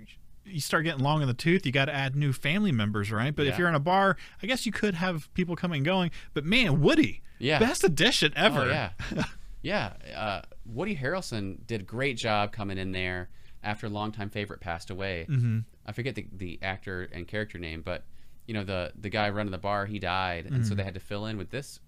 [0.45, 3.35] you start getting long in the tooth, you got to add new family members, right?
[3.35, 6.11] But if you're in a bar, I guess you could have people coming and going.
[6.35, 7.61] But man, Woody, Yeah.
[7.61, 8.63] best addition ever.
[8.63, 8.91] Oh, yeah.
[9.63, 9.93] yeah.
[10.17, 13.29] Uh, Woody Harrelson did a great job coming in there
[13.63, 15.27] after a longtime favorite passed away.
[15.31, 15.61] Mm-hmm.
[15.87, 18.03] I forget the, the actor and character name, but
[18.47, 20.65] you know the the guy running the bar he died, and Mm-hmm.
[20.65, 21.81] so they had to fill in with this.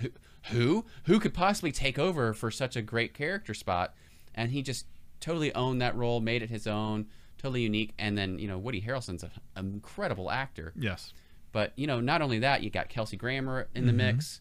[0.00, 0.08] Who,
[0.50, 3.94] who who could possibly take over for such a great character spot?
[4.34, 4.86] And he just
[5.20, 7.06] totally owned that role, made it his own,
[7.38, 7.94] totally unique.
[7.98, 10.72] And then you know Woody Harrelson's an incredible actor.
[10.76, 11.12] Yes.
[11.52, 13.96] But you know not only that, you got Kelsey Grammer in the Mm-hmm.
[14.16, 14.40] mix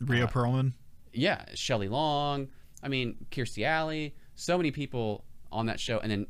[0.00, 0.72] Rhea Perlman.
[1.12, 2.48] yeah, Shelley Long.
[2.82, 4.14] I mean, Kirstie Alley.
[4.34, 6.26] So many people on that show, and then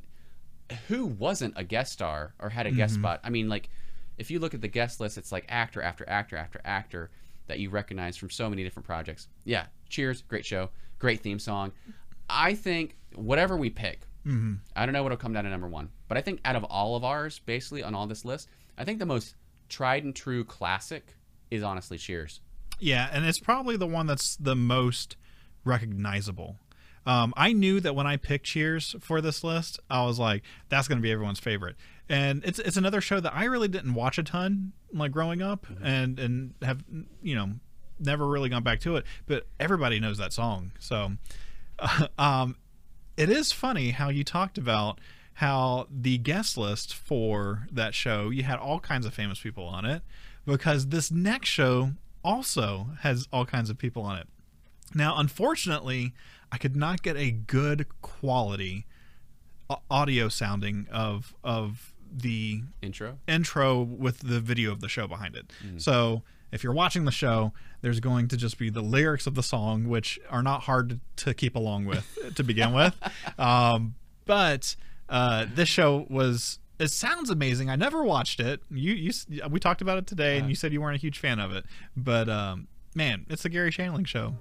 [0.88, 3.20] who wasn't a guest star or had a guest spot?
[3.24, 3.68] I mean, like
[4.18, 7.10] if you look at the guest list, it's like actor after actor after actor
[7.46, 9.28] that you recognize from so many different projects.
[9.44, 11.72] Yeah, Cheers, great show, great theme song.
[12.28, 14.06] I think whatever we pick,
[14.74, 16.96] I don't know what'll come down to number one, but I think out of all
[16.96, 18.48] of ours, basically on all this list,
[18.78, 19.34] I think the most
[19.68, 21.14] tried and true classic
[21.50, 22.40] is honestly Cheers.
[22.80, 25.16] Yeah, and it's probably the one that's the most
[25.64, 26.56] recognizable.
[27.06, 30.88] Um, I knew that when I picked Cheers for this list, I was like, that's
[30.88, 31.76] going to be everyone's favorite.
[32.09, 35.66] And it's it's another show that I really didn't watch a ton like growing up,
[35.82, 36.84] and and have
[37.22, 37.50] you know
[37.98, 39.05] never really gone back to it.
[39.26, 41.12] But everybody knows that song, so
[42.18, 42.57] um,
[43.16, 45.00] it is funny how you talked about
[45.34, 49.84] how the guest list for that show you had all kinds of famous people on
[49.84, 50.02] it
[50.46, 51.90] because this next show
[52.22, 54.28] also has all kinds of people on it
[54.94, 56.12] now unfortunately
[56.52, 58.86] i could not get a good quality
[59.90, 63.18] audio sounding of of the Intro.
[63.26, 65.52] intro with the video of the show behind it.
[65.64, 65.78] Mm-hmm.
[65.78, 69.42] So if you're watching the show, there's going to just be the lyrics of the
[69.42, 72.06] song, which are not hard to, keep along with
[72.36, 72.94] to begin with.
[73.38, 73.96] Um,
[74.26, 74.76] but
[75.08, 76.60] uh, this show was.
[76.78, 77.70] It sounds amazing.
[77.70, 78.60] I never watched it.
[78.70, 79.12] You, you
[79.50, 81.64] we talked about it today, and you said you weren't a huge fan of it.
[81.96, 84.34] But um, man, it's the Garry Shandling show.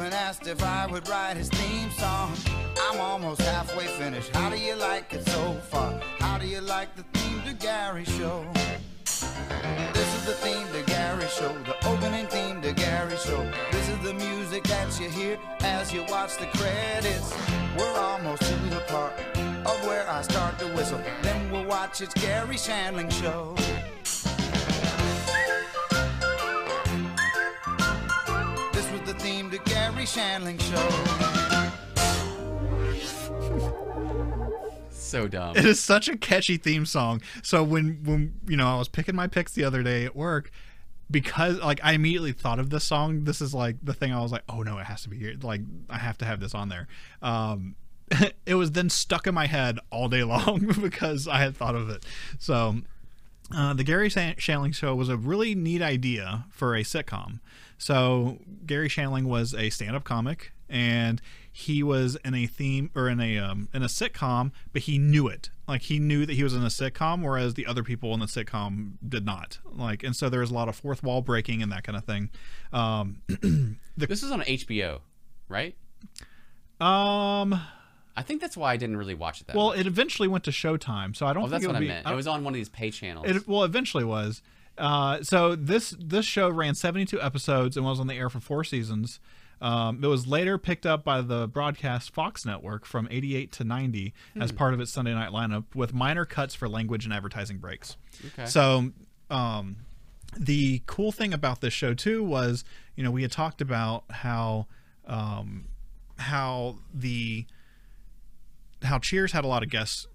[0.00, 2.32] And asked if I would write his theme song.
[2.80, 4.34] I'm almost halfway finished.
[4.34, 6.00] How do you like it so far?
[6.20, 8.46] How do you like the theme to Garry Show?
[9.04, 13.50] This is the theme to Garry Show, the opening theme to Garry Show.
[13.72, 17.34] This is the music that you hear as you watch the credits.
[17.76, 19.12] We're almost to the part
[19.66, 21.02] of where I start to whistle.
[21.22, 23.56] Then we'll watch it's Garry Shandling Show.
[29.98, 30.88] Garry Shandling Show.
[34.90, 35.56] So dumb.
[35.56, 37.20] It is such a catchy theme song.
[37.42, 40.52] So when when you know I was picking my picks the other day at work
[41.10, 43.24] because like I immediately thought of this song.
[43.24, 45.34] This is like the thing I was like, "Oh no, it has to be here.
[45.42, 46.86] Like I have to have this on there."
[47.20, 47.74] Um
[48.46, 51.90] it was then stuck in my head all day long because I had thought of
[51.90, 52.06] it.
[52.38, 52.82] So
[53.54, 57.40] uh, the Garry Shandling show was a really neat idea for a sitcom.
[57.78, 63.20] So Garry Shandling was a stand-up comic, and he was in a theme or in
[63.20, 65.50] a um, in a sitcom, but he knew it.
[65.66, 68.26] Like he knew that he was in a sitcom, whereas the other people in the
[68.26, 69.58] sitcom did not.
[69.72, 72.04] Like, and so there was a lot of fourth wall breaking and that kind of
[72.04, 72.30] thing.
[72.72, 73.22] Um,
[73.96, 75.00] This is on HBO,
[75.48, 75.74] right?
[76.80, 77.60] um,
[78.16, 79.78] I think that's why I didn't really watch it that well, much.
[79.78, 81.86] it eventually went to Showtime, so I don't Oh, think that's it would what I
[81.86, 82.06] meant.
[82.06, 83.26] I It was on one of these pay channels.
[83.28, 84.42] It well eventually was.
[84.78, 88.64] Uh, so this this show ran 72 episodes and was on the air for four
[88.64, 89.20] seasons.
[89.60, 94.14] Um, it was later picked up by the broadcast Fox network from 88 to 90
[94.40, 97.96] as part of its Sunday night lineup with minor cuts for language and advertising breaks.
[98.28, 98.46] Okay.
[98.46, 98.92] So
[99.30, 99.78] um,
[100.38, 102.64] the cool thing about this show too was,
[102.94, 104.66] you know, we had talked about how
[105.06, 105.66] um,
[106.18, 107.46] how the
[108.82, 110.06] how Cheers had a lot of guest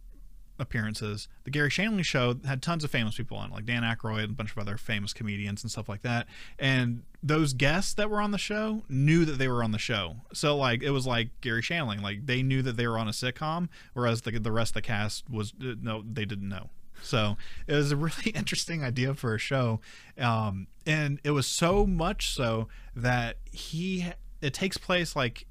[0.59, 1.27] appearances.
[1.43, 4.35] The Garry Shandling show had tons of famous people on, like Dan Aykroyd and a
[4.35, 6.27] bunch of other famous comedians and stuff like that.
[6.59, 10.17] And those guests that were on the show knew that they were on the show.
[10.33, 13.11] So like it was like Garry Shandling, like they knew that they were on a
[13.11, 16.69] sitcom, whereas the the rest of the cast was uh, no, they didn't know.
[17.01, 17.37] So
[17.67, 19.81] it was a really interesting idea for a show,
[20.17, 25.47] um, and it was so much so that he it takes place like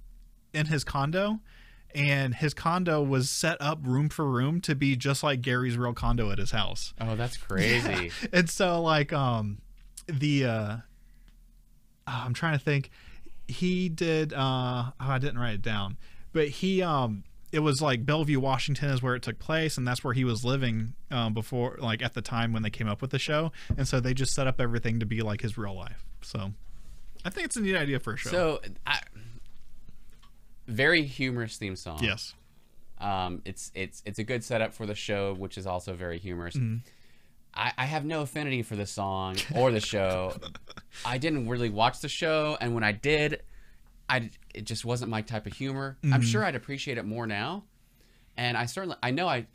[0.53, 1.41] in his condo
[1.95, 5.93] and his condo was set up room for room to be just like Garry's real
[5.93, 6.95] condo at his house.
[7.01, 8.11] oh, that's crazy.
[8.33, 9.59] And so like um
[10.07, 10.77] the uh
[12.07, 12.91] oh, I'm trying to think
[13.49, 15.97] he did uh oh, I didn't write it down.
[16.33, 20.03] But he um it was like Bellevue, Washington is where it took place and that's
[20.03, 23.11] where he was living um before like at the time when they came up with
[23.11, 23.53] the show.
[23.77, 26.05] And so they just set up everything to be like his real life.
[26.23, 26.53] So
[27.25, 28.31] I think it's a neat idea for a show.
[28.31, 28.99] So, I,
[30.67, 32.01] very humorous theme song.
[32.03, 32.35] yes.
[32.99, 36.55] Um, it's it's it's a good setup for the show, which is also very humorous.
[36.57, 36.77] Mm-hmm.
[37.55, 40.35] I, I have no affinity for the song or the show.
[41.05, 43.43] I didn't really watch the show, and when I did,
[44.09, 45.99] I it just wasn't my type of humor.
[46.03, 46.15] Mm-hmm.
[46.15, 47.65] I'm sure I'd appreciate it more now,
[48.37, 49.47] and I certainly I know I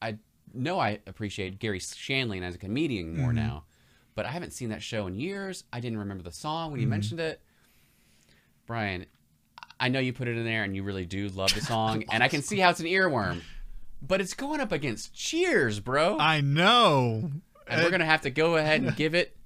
[0.00, 0.16] I
[0.54, 3.36] know I appreciate Garry Shandling as a comedian more Mm-hmm.
[3.36, 3.64] now,
[4.14, 5.64] but I haven't seen that show in years.
[5.74, 6.72] I didn't remember the song Mm-hmm.
[6.72, 7.40] when you mentioned it.
[8.66, 9.04] Brian,
[9.84, 12.22] I know you put it in there and you really do love the song, and
[12.22, 13.42] I can see how it's an earworm,
[14.00, 16.16] but it's going up against Cheers, bro.
[16.18, 17.30] I know.
[17.68, 19.36] and we're gonna have to go ahead and give it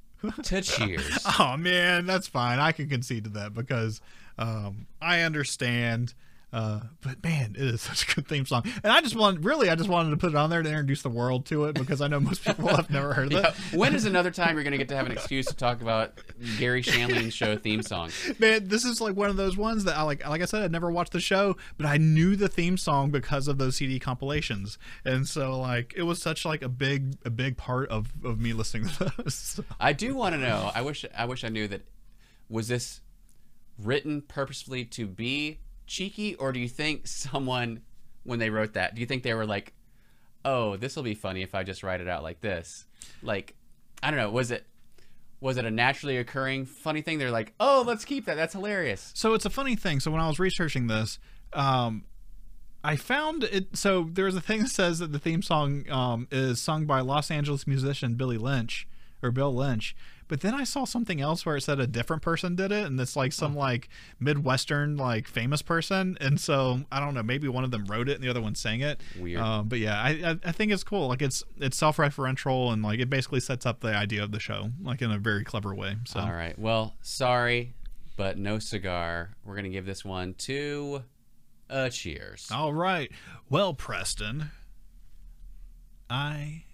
[0.45, 1.27] to Cheers.
[1.41, 2.61] Oh man, that's fine.
[2.61, 4.01] I can concede to that because
[4.39, 6.15] um, I understand.
[6.51, 9.69] Uh, but man, it is such a good theme song, and I just want really,
[9.69, 12.01] I just wanted to put it on there to introduce the world to it because
[12.01, 13.77] I know most people have never heard of Yeah, it.
[13.79, 16.13] when is another time you're gonna get to have an excuse to talk about
[16.59, 18.11] Garry Shandling's show theme song?
[18.39, 20.27] Man, this is like one of those ones that I like.
[20.27, 23.47] Like I said, I never watched the show, but I knew the theme song because
[23.47, 27.59] of those CD compilations, and so like it was such like a big, a big
[27.59, 29.35] part of of me listening to those.
[29.35, 30.71] So- I do want to know.
[30.75, 31.83] I wish I wish I knew that.
[32.49, 33.03] Was this
[33.79, 35.59] written purposefully to be
[35.89, 37.83] cheeky, or do you think someone,
[38.25, 39.73] when they wrote that, do you think they were like,
[40.45, 42.87] "Oh, this will be funny if I just write it out like this"?
[43.23, 43.57] Like,
[44.03, 44.31] I don't know.
[44.31, 44.67] Was it
[45.41, 47.19] was it a naturally occurring funny thing?
[47.19, 48.37] They're like, "Oh, let's keep that.
[48.37, 50.01] That's hilarious." So it's a funny thing.
[50.01, 51.19] So when I was researching this,
[51.53, 52.05] um,
[52.85, 53.77] I found it.
[53.77, 57.31] So there's a thing that says that the theme song um, is sung by Los
[57.31, 58.87] Angeles musician Billy Lynch
[59.23, 59.97] or Bill Lynch,
[60.29, 63.01] But then I saw something else where it said a different person did it, and
[63.01, 63.89] it's like some like
[64.21, 67.23] midwestern like famous person, and so I don't know.
[67.23, 69.01] Maybe one of them wrote it and the other one sang it.
[69.19, 69.41] Weird.
[69.41, 71.09] Uh, but yeah, I, I I think it's cool.
[71.09, 74.71] Like it's it's self-referential and like it basically sets up the idea of the show
[74.83, 75.97] like in a very clever way.
[76.05, 76.59] So All right.
[76.59, 77.75] Well, sorry,
[78.17, 79.31] but no cigar.
[79.45, 81.05] We're gonna give this one to
[81.71, 82.51] a cheers.
[82.53, 83.11] All right.
[83.49, 84.51] Well, Preston,
[86.11, 86.65] I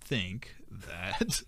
[0.00, 0.54] think
[0.86, 1.42] that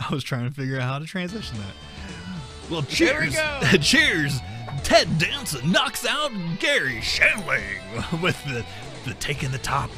[0.00, 2.70] I was trying to figure out how to transition that.
[2.70, 3.80] Well, There we cheers.
[3.86, 4.40] cheers.
[4.84, 8.64] Ted Danson knocks out Garry Shandling with the,
[9.06, 9.90] the taking the top,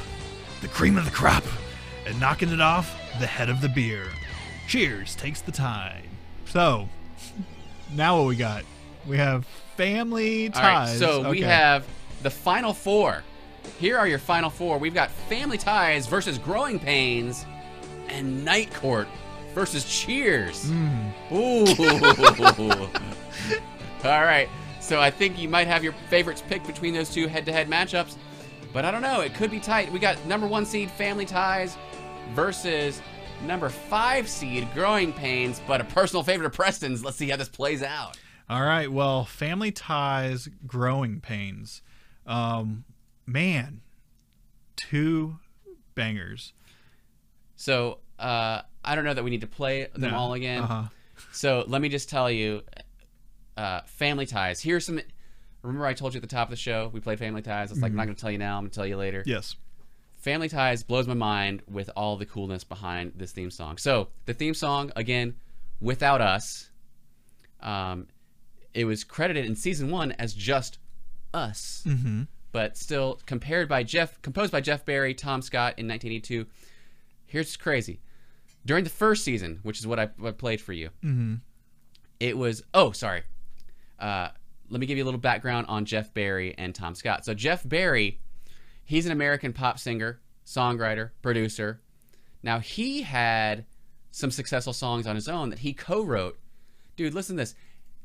[0.60, 1.44] the cream of the crop,
[2.06, 4.06] and knocking it off the head of the beer.
[4.68, 6.04] Cheers takes the tide.
[6.46, 6.88] So,
[7.92, 8.64] now what we got?
[9.06, 9.46] We have
[9.76, 10.86] family All right.
[10.86, 10.98] ties.
[10.98, 11.86] So we have
[12.22, 13.22] the final four.
[13.78, 14.78] Here are your final four.
[14.78, 17.44] We've got Family Ties versus Growing Pains,
[18.08, 19.08] and Night Court
[19.54, 20.64] versus Cheers.
[20.68, 21.08] Hmm.
[21.32, 21.64] Ooh.
[24.04, 24.48] All right.
[24.80, 28.16] So I think you might have your favorites picked between those two head-to-head matchups,
[28.72, 29.20] but I don't know.
[29.22, 29.90] It could be tight.
[29.90, 31.76] We got number one seed Family Ties
[32.34, 33.00] versus
[33.46, 37.02] number five seed Growing Pains, but a personal favorite of Preston's.
[37.04, 38.18] Let's see how this plays out.
[38.48, 38.92] All right.
[38.92, 41.80] Well, family ties, growing pains.
[42.26, 42.84] Um,
[43.26, 43.80] man,
[44.76, 45.38] two
[45.94, 46.52] bangers.
[47.64, 50.16] So uh, I don't know that we need to play them No.
[50.18, 50.62] all again.
[50.62, 50.82] Uh-huh.
[51.32, 52.62] So let me just tell you,
[53.56, 54.60] uh, Family Ties.
[54.60, 55.00] Here's some.
[55.62, 57.70] Remember I told you at the top of the show we played Family Ties.
[57.70, 58.58] It's like I'm not going to tell you now.
[58.58, 59.22] I'm going to tell you later.
[59.24, 59.56] Yes.
[60.18, 63.78] Family Ties blows my mind with all the coolness behind this theme song.
[63.78, 65.34] So the theme song again,
[65.80, 66.70] without us,
[67.62, 68.08] um,
[68.74, 70.78] it was credited in season one as just
[71.32, 72.22] us, Mm-hmm.
[72.52, 76.46] but still compared by Jeff, composed by Jeff Barry, Tom Scott in 1982.
[77.34, 78.00] Here's what's crazy:
[78.64, 81.34] during the first season, which is what I, what I played for you, Mm-hmm.
[82.20, 83.22] it was oh sorry.
[83.98, 84.28] Uh,
[84.70, 87.24] let me give you a little background on jeff barry and tom scott.
[87.24, 88.20] So jeff barry
[88.84, 91.80] he's an american pop singer songwriter producer.
[92.42, 93.64] Now he had
[94.10, 96.38] some successful songs on his own that he co-wrote.
[96.96, 97.54] Dude listen to this.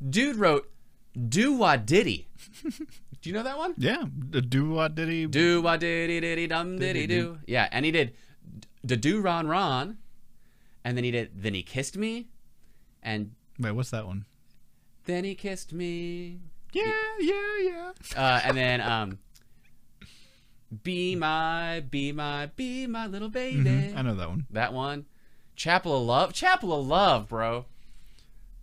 [0.09, 0.69] Dude wrote
[1.29, 2.27] do wah diddy
[3.21, 3.73] do you know that one?
[3.77, 4.03] Yeah.
[4.47, 5.25] Do what did he?
[5.27, 8.13] do wah diddy diddy dum diddy do yeah and he did
[8.83, 9.97] the do ron ron
[10.83, 12.27] and then he did then he kissed me
[13.03, 14.25] and Wait, what's that one?
[15.05, 16.39] then he kissed me
[16.71, 17.91] Yeah, yeah, yeah.
[18.15, 19.19] uh, and then um,
[20.83, 23.63] be my, be my, be my little baby.
[23.63, 24.45] Mhm, I know that one.
[24.51, 25.05] That one,
[25.55, 27.65] Chapel of Love, Chapel of Love, bro.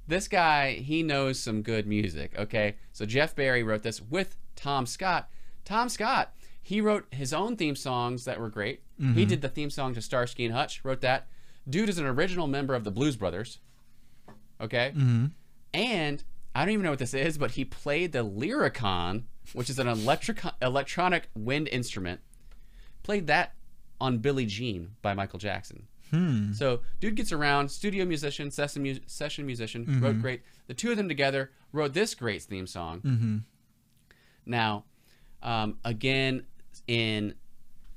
[0.07, 2.33] This guy, he knows some good music.
[2.39, 5.29] Okay, so Jeff Barry wrote this with Tom Scott.
[5.65, 6.33] Tom Scott,
[6.67, 8.81] he wrote his own theme songs that were great.
[9.15, 10.85] He did the theme song to Starsky and Hutch.
[10.85, 11.29] Wrote that.
[11.69, 13.61] Dude is an original member of the Blues Brothers.
[14.61, 14.93] Okay,
[15.73, 16.25] and
[16.57, 19.87] I don't even know what this is, but he played the Lyricon, which is an
[19.87, 22.21] electric electronic wind instrument.
[23.05, 23.55] Played that
[24.01, 25.87] on Billie Jean by Michael Jackson.
[26.11, 26.53] Hmm.
[26.53, 30.43] So, dude gets around, studio musician, session, mu- session musician, wrote great.
[30.67, 33.03] The two of them together wrote this great theme song.
[33.03, 33.37] Mm-hmm.
[34.47, 34.85] Now,
[35.45, 36.45] um, again,
[36.87, 37.35] in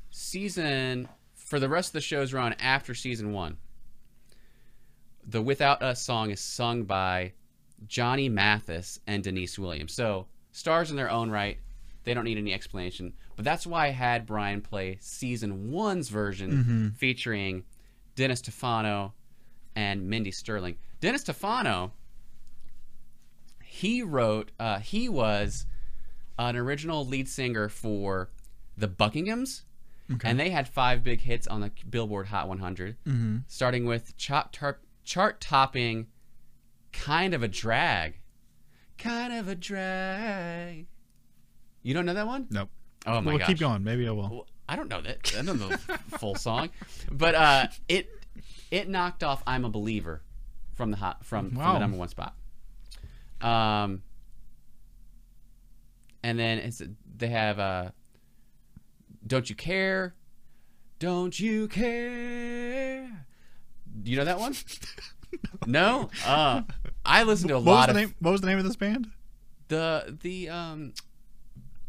[0.09, 3.57] season, for the rest of the shows run after season one,
[5.25, 7.33] the Without Us song is sung by
[7.87, 9.93] Johnny Mathis and Deniece Williams.
[9.93, 11.59] So, stars in their own right.
[12.03, 13.13] They don't need any explanation.
[13.35, 17.63] But that's why I had Brian play season one's version featuring
[18.15, 19.13] Dennis Tufano
[19.75, 20.75] and Mindy Sterling.
[20.99, 21.91] Dennis Tufano,
[23.63, 25.65] he wrote, uh, he was
[26.37, 28.29] an original lead singer for
[28.79, 29.63] the Buckinghams.
[30.23, 32.97] And they had five big hits on the Billboard Hot 100,
[33.47, 34.57] starting with chart,
[35.03, 36.07] chart topping
[36.91, 38.19] Kind of a Drag.
[38.97, 40.87] Kind of a Drag.
[41.83, 42.47] You don't know that one?
[42.49, 42.69] Nope.
[43.05, 43.25] Oh my god.
[43.25, 43.47] well, gosh.
[43.47, 43.83] keep going.
[43.83, 44.29] Maybe I will.
[44.29, 45.33] Well, I don't know that.
[45.37, 45.77] I don't know the
[46.17, 46.69] full song,
[47.11, 48.09] but uh, it
[48.71, 50.21] it knocked off "I'm a Believer"
[50.73, 52.35] from the hot from, from the number one spot.
[53.41, 54.03] Um,
[56.21, 56.81] and then it's
[57.15, 57.91] they have uh,
[59.29, 60.15] "Don't You Care,"
[60.97, 63.25] "Don't You Care."
[64.03, 64.55] Do you know that one?
[65.67, 66.09] no.
[66.25, 66.63] Uh,
[67.05, 68.15] I listen to a What was lot the of name?
[68.19, 69.07] What was the name of this band?
[69.69, 70.93] the the um,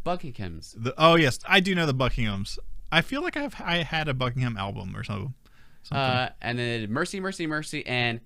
[0.05, 0.75] Buckinghams.
[0.77, 2.59] The, oh yes, I do know the Buckinghams.
[2.93, 5.35] I feel like I've I had a Buckingham album or something.
[5.83, 5.97] something.
[5.99, 8.21] Uh, and then Mercy, Mercy, Mercy, and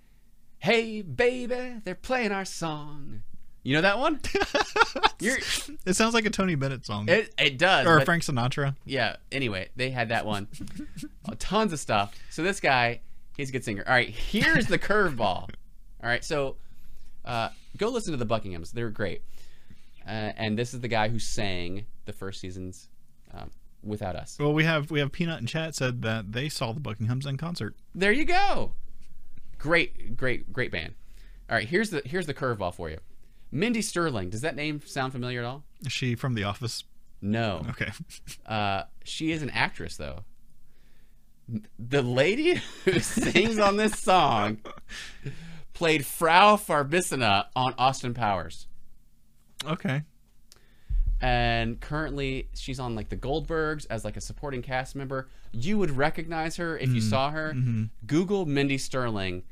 [0.58, 3.22] Hey Baby, they're playing our song.
[3.64, 4.20] You know that one?
[5.20, 7.86] It sounds like a Tony Bennett song it, it does.
[7.86, 8.76] or but- Frank Sinatra.
[8.84, 9.16] yeah.
[9.32, 10.48] Anyway, they had that one.
[11.26, 12.14] Uh, Tons of stuff.
[12.28, 13.00] So this guy,
[13.36, 13.84] He's a good singer.
[13.86, 15.18] All right, here's the curveball.
[15.48, 15.48] All
[16.02, 16.56] right, so
[17.24, 18.72] uh, go listen to the Buckinghams.
[18.72, 19.22] They're great.
[20.06, 22.88] Uh, and this is the guy who sang the first seasons
[23.32, 23.50] um,
[23.82, 24.36] without us.
[24.38, 27.36] Well, we have we have Peanut and chat said that they saw the Buckinghams in
[27.36, 27.74] concert.
[27.94, 28.72] There you go.
[29.58, 30.94] Great, great, great band.
[31.48, 32.98] All right, here's the here's the curveball for you.
[33.54, 34.30] Mindy Sterling.
[34.30, 35.62] Does that name sound familiar at all?
[35.86, 36.84] Is she from The Office?
[37.22, 37.64] No.
[37.70, 37.90] Okay.
[38.44, 40.18] Uh, she is an actress, though.
[41.78, 44.58] The lady who sings on this song
[45.72, 48.66] played Frau Farbissina on Austin Powers.
[49.66, 50.02] Okay.
[51.22, 55.28] And currently, she's on like the Goldbergs as like a supporting cast member.
[55.52, 57.56] You would recognize her if you saw her.
[58.06, 59.42] Google Mindy Sterling,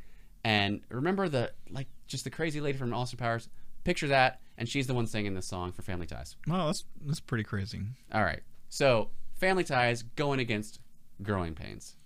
[0.45, 3.49] and remember the like just the crazy lady from Austin Powers.
[3.85, 6.37] Picture that, and she's the one singing this song for Family Ties.
[6.47, 7.81] Well, that's that's pretty crazy.
[8.13, 8.43] All right.
[8.69, 10.81] So, Family Ties going against
[11.23, 11.97] Growing Pains.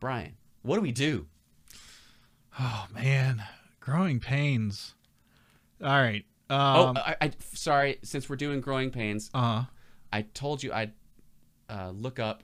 [0.00, 1.26] Brian, what do we do?
[2.58, 3.42] Oh man,
[3.80, 4.94] growing pains.
[5.82, 6.24] All right.
[6.48, 7.98] Oh, Um, I, I sorry.
[8.02, 9.64] Since we're doing Growing Pains, uh,
[10.12, 10.92] I told you I'd
[11.68, 12.42] uh, look up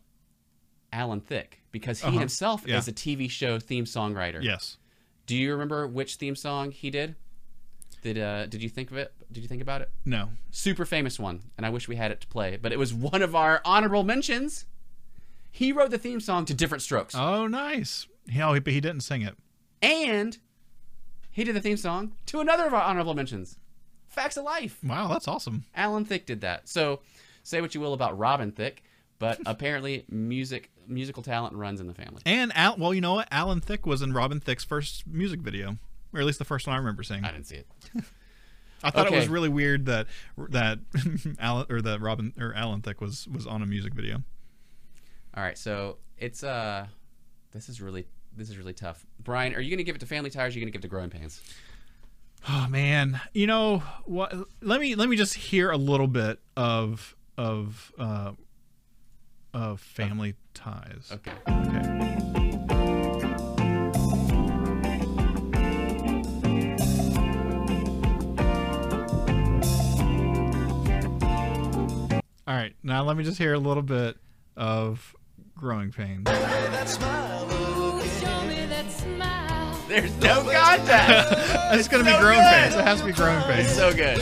[0.93, 2.19] Alan Thicke because he Uh-huh.
[2.19, 2.79] himself Yeah.
[2.79, 4.43] is a TV show theme songwriter.
[4.43, 4.77] yes.
[5.25, 7.15] Do you remember which theme song he did?
[8.03, 9.13] Did uh, did you think of it?
[9.31, 9.91] Did you think about it?
[10.05, 10.29] No.
[10.51, 13.23] Super famous one, and I wish we had it to play, but it was one
[13.23, 14.67] of our honorable mentions.
[15.51, 17.15] He wrote the theme song to Diff'rent Strokes.
[17.15, 18.07] Oh, nice.
[18.27, 19.37] No, he, but he didn't sing it.
[19.81, 20.39] And
[21.31, 23.59] he did the theme song to another of our honorable mentions,
[24.09, 24.79] Facts of Life.
[24.83, 25.65] Wow, that's awesome.
[25.75, 26.69] Alan Thicke did that.
[26.69, 27.01] So
[27.43, 28.83] say what you will about Robin Thicke,
[29.19, 32.23] but apparently music musical talent runs in the family.
[32.27, 33.29] And Al, well, you know what?
[33.31, 35.77] Alan Thicke was in Robin Thicke's first music video,
[36.13, 37.25] or at least the first one I remember seeing.
[37.25, 37.67] I I, didn't see it.
[38.85, 40.07] I thought it was really weird that
[40.51, 40.79] that
[41.39, 44.23] Alan or that Robin or Alan Thicke was was on a music video.
[45.35, 46.87] All right, so it's uh
[47.53, 48.07] this is really
[48.37, 49.07] this is really tough.
[49.23, 50.73] Brian, are you going to give it to Family Ties or are you going to
[50.73, 51.41] give it to Growing Pains?
[52.49, 54.35] Oh man, you know what?
[54.61, 58.33] Let me let me just hear a little bit of of uh,
[59.55, 61.13] of family ties.
[61.13, 61.33] Okay.
[61.49, 62.42] Okay.
[72.53, 74.19] All right, now let me just hear a little bit
[74.59, 75.17] of
[75.57, 76.29] growing pains.
[76.29, 76.87] Show me that
[78.91, 79.81] smile.
[79.89, 81.49] There's no contest.
[81.73, 82.53] It's gonna be growing good.
[82.53, 82.75] pains.
[82.75, 83.71] It has to be growing pains.
[83.75, 84.21] so good.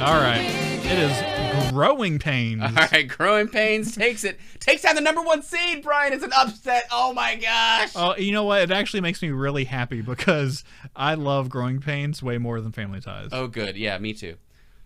[0.00, 0.44] All right,
[0.84, 1.29] it is
[1.70, 2.62] growing pains.
[2.62, 4.38] All right, Growing Pains takes it.
[4.58, 6.12] Takes down the number 1 seed, Brian.
[6.12, 6.84] It's an upset.
[6.90, 7.92] Oh my gosh.
[7.94, 8.62] Oh, you know what?
[8.62, 10.64] It actually makes me really happy because
[10.94, 13.30] I love growing pains way more than family ties.
[13.32, 13.76] Oh, good.
[13.76, 14.36] Yeah, me too.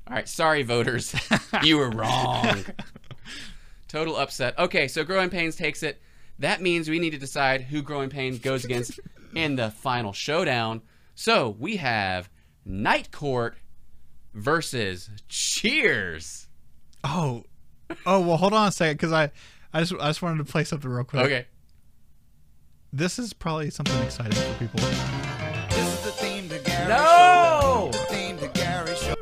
[0.07, 1.15] All right, sorry, voters.
[1.63, 2.65] you were wrong.
[3.89, 4.59] Total upset.
[4.59, 6.01] Okay, so Growing Pains takes it.
[6.39, 9.01] That means we need to decide who Growing Pains goes against
[9.35, 10.83] in the final showdown.
[11.15, 12.29] So we have
[12.65, 13.57] Night Court
[14.35, 16.44] versus Cheers.
[17.05, 17.45] Oh,
[18.07, 19.31] oh well, hold on a second because I,
[19.73, 21.23] I just I just wanted to play something real quick.
[21.25, 21.47] Okay.
[22.93, 24.81] This is probably something exciting for people.
[25.71, 27.91] This is the theme to Garry No!
[27.93, 27.99] Show.
[27.99, 29.15] The theme to Garry Show.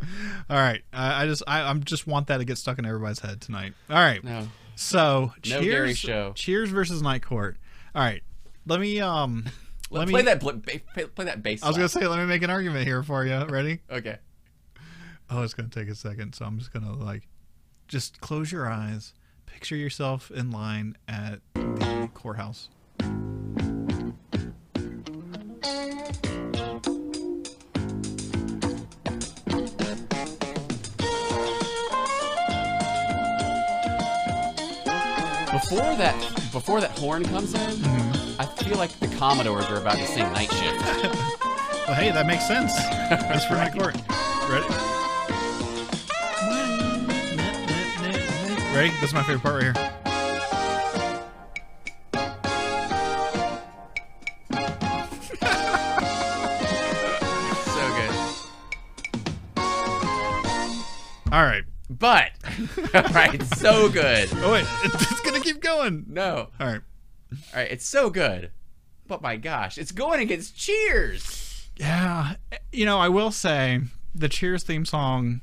[0.50, 3.20] All right, I, I just I I'm just want that to get stuck in everybody's
[3.20, 3.72] head tonight.
[3.88, 4.48] All right, No.
[4.76, 6.32] so No cheers, Garry show.
[6.34, 7.56] Cheers versus Night Court.
[7.94, 8.22] All right,
[8.66, 9.46] let me um,
[9.90, 11.62] let me play that bl- play, play that bass.
[11.62, 13.44] I was gonna say let me make an argument here for you.
[13.46, 13.80] Ready?
[13.90, 14.18] Okay.
[15.30, 17.22] Oh, it's gonna take a second, so I'm just gonna like,
[17.92, 19.12] just close your eyes,
[19.44, 22.70] picture yourself in line at the courthouse.
[35.52, 36.16] Before that,
[36.50, 38.40] before that horn comes in, Mm-hmm.
[38.40, 41.18] I feel like the Commodores are about to sing Night Shift.
[41.84, 42.74] Well, hey, that makes sense.
[43.10, 43.96] That's for Night Court.
[44.48, 45.01] Ready?
[48.74, 48.88] Ready?
[49.00, 49.74] This is my favorite part right here.
[57.66, 58.14] so good.
[61.32, 61.62] All right.
[61.90, 62.32] But,
[62.94, 64.30] all right, so good.
[64.36, 66.06] Oh wait, it's gonna keep going.
[66.08, 66.80] No, All right.
[67.32, 68.50] all right, it's so good.
[69.06, 71.68] But my gosh, it's going against Cheers.
[71.76, 72.36] Yeah,
[72.72, 73.80] you know, I will say
[74.14, 75.42] the Cheers theme song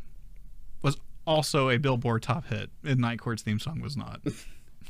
[1.30, 4.22] also a Billboard top hit, and Night Court's theme song was not.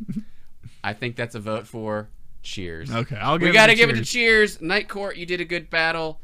[0.83, 2.09] I think that's a vote for
[2.41, 2.89] Cheers.
[2.89, 4.53] Okay, I'll give we got to give it to Cheers.
[4.53, 4.61] Cheers.
[4.61, 6.21] Night Court, you did a good battle.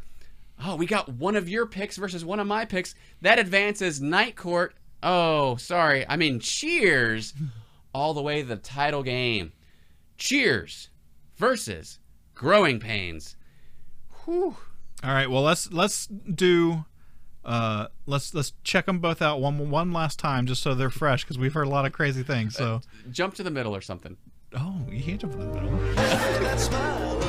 [0.64, 2.96] Oh, we got one of your picks versus one of my picks.
[3.22, 4.74] That advances Night Court.
[5.04, 6.06] Oh, sorry.
[6.08, 7.34] I mean, Cheers
[7.94, 9.52] all the way to the title game.
[10.18, 10.90] Cheers
[11.36, 12.00] versus
[12.34, 13.36] Growing Pains.
[14.24, 14.56] Whew.
[15.04, 15.30] All right.
[15.30, 16.86] Well, let's let's do.
[17.45, 21.23] Uh, let's let's check them both out one one last time just so they're fresh
[21.23, 22.55] because we've heard a lot of crazy things.
[22.55, 22.81] So,
[23.11, 24.17] Jump to the middle or something.
[24.57, 27.22] oh, you can't jump in the middle.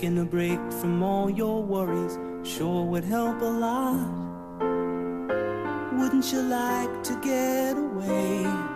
[0.00, 4.08] Taking a break from all your worries sure would help a lot.
[5.92, 8.69] Wouldn't you like to get away?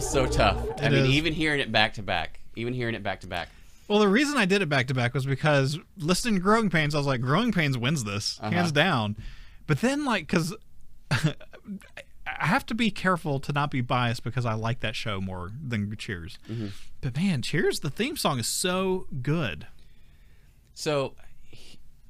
[0.00, 0.58] Still so tough.
[0.80, 1.08] I It mean, is.
[1.10, 3.48] even hearing it back to back, even hearing it back to back.
[3.88, 6.94] Well, the reason I did it back to back was because listening to Growing Pains,
[6.94, 8.50] I was like, Growing Pains wins this, Uh-huh.
[8.50, 9.16] hands down.
[9.66, 10.54] But then, like, because
[11.10, 11.26] I
[12.26, 15.94] have to be careful to not be biased because I like that show more than
[15.96, 16.38] Cheers.
[16.50, 16.68] Mm-hmm.
[17.00, 19.66] But man, Cheers, the theme song is so good.
[20.74, 21.14] So,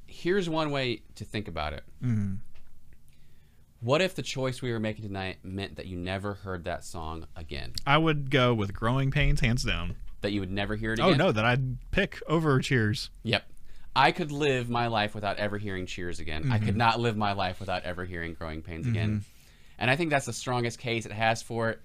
[0.06, 1.84] here's one way to think about it.
[2.02, 2.34] Mm-hmm.
[3.86, 7.24] What if the choice we were making tonight meant that you never heard that song
[7.36, 7.72] again?
[7.86, 9.94] I would go with Growing Pains, hands down.
[10.22, 11.12] That you would never hear it again?
[11.12, 13.10] Oh, no, that I'd pick over Cheers.
[13.22, 13.44] Yep.
[13.94, 16.50] I could live my life without ever hearing Cheers again.
[16.50, 16.66] I Mm-hmm.
[16.66, 19.24] could not live my life without ever hearing Growing Pains again.
[19.78, 21.80] And I think that's the strongest case it has for it.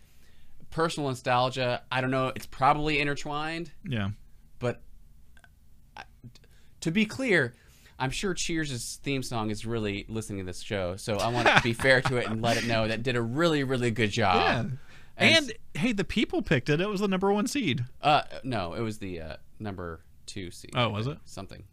[0.71, 4.09] Personal nostalgia, I don't know, it's probably intertwined, Yeah.
[4.57, 4.81] but
[5.95, 6.05] I-
[6.79, 7.53] to be clear,
[8.01, 11.61] I'm sure Cheers' theme song is really listening to this show, so I want to
[11.61, 14.35] be fair to it and let it know that did a really, really good job.
[14.37, 14.77] Yeah.
[15.17, 16.81] And, hey, the people picked it.
[16.81, 17.85] It was the number one seed.
[18.01, 20.71] uh, no, it was the uh, number two seed.
[20.75, 21.19] Oh, was it?
[21.25, 21.63] something?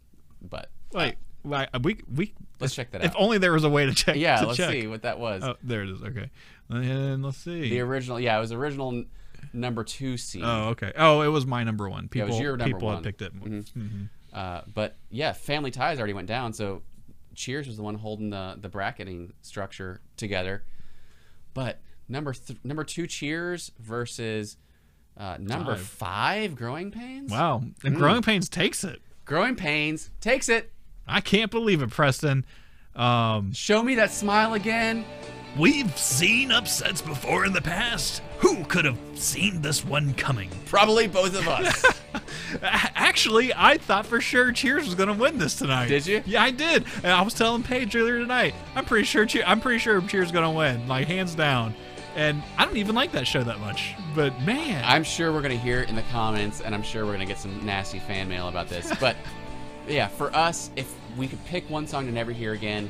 [0.41, 3.05] But Wait, like, we we let's check that out.
[3.07, 4.15] if only there was a way to check.
[4.17, 4.71] yeah, to let's check.
[4.71, 5.43] see what that was.
[5.43, 6.01] Oh, there it is.
[6.03, 6.29] Okay,
[6.69, 7.69] and let's see.
[7.69, 9.03] The original, yeah, it was original
[9.51, 10.43] number two seed.
[10.45, 10.91] oh, okay.
[10.95, 12.05] Oh, it was my number one.
[12.05, 12.95] it People, was your number people one.
[12.97, 13.35] had picked it.
[13.35, 14.09] Mhm.
[14.33, 16.81] Uh, but yeah, Family Ties already went down, so
[17.35, 20.63] Cheers was the one holding the the bracketing structure together.
[21.53, 24.57] But number th- number two Cheers versus
[25.17, 25.81] uh, number Five.
[25.85, 27.31] five Growing Pains.
[27.31, 29.01] Wow, and Growing Pains takes it.
[29.25, 30.71] Growing Pains takes it.
[31.07, 32.45] I can't believe it, Preston.
[32.95, 35.05] Um, Show me that smile again.
[35.57, 38.21] We've seen upsets before in the past.
[38.39, 40.49] Who could have seen this one coming?
[40.65, 41.99] Probably both of us.
[42.61, 45.87] actually, I thought for sure Cheers was going to win this tonight.
[45.87, 46.23] Did you?
[46.25, 46.85] Yeah, I did.
[47.03, 48.53] And I was telling Paige earlier tonight.
[48.75, 49.25] I'm pretty sure.
[49.25, 51.73] Che- I'm pretty sure Cheers is going to win, like hands down.
[52.15, 53.93] And I don't even like that show that much.
[54.15, 57.13] But man, I'm sure we're gonna hear it in the comments, and I'm sure we're
[57.13, 58.91] gonna get some nasty fan mail about this.
[58.99, 59.15] But
[59.87, 62.89] yeah, for us, if we could pick one song to never hear again,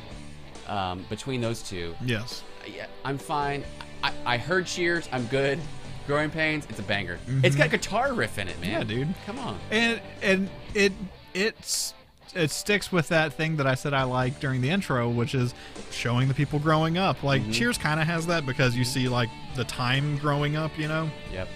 [0.66, 2.42] um, between those two, yes.
[2.66, 3.64] Yeah, I'm fine.
[4.02, 5.58] I, I heard Cheers, I'm good.
[6.06, 7.18] Growing Pains, it's a banger.
[7.44, 8.70] It's got a guitar riff in it, man.
[8.70, 9.14] Yeah, dude.
[9.26, 9.58] Come on.
[9.70, 10.92] and and it
[11.34, 11.94] it's
[12.34, 15.54] it sticks with that thing that I said I like during the intro, which is
[15.90, 17.22] showing the people growing up.
[17.22, 17.52] Like Mm-hmm.
[17.52, 21.08] Cheers kind of has that because you see like the time growing up, you know.
[21.32, 21.48] Yep.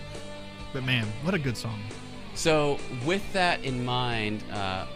[0.73, 1.81] But man, what a good song.
[2.35, 4.87] So, with that in mind, uh,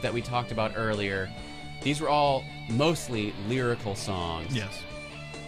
[0.00, 1.30] that we talked about earlier,
[1.82, 4.54] these were all mostly lyrical songs.
[4.56, 4.82] Yes.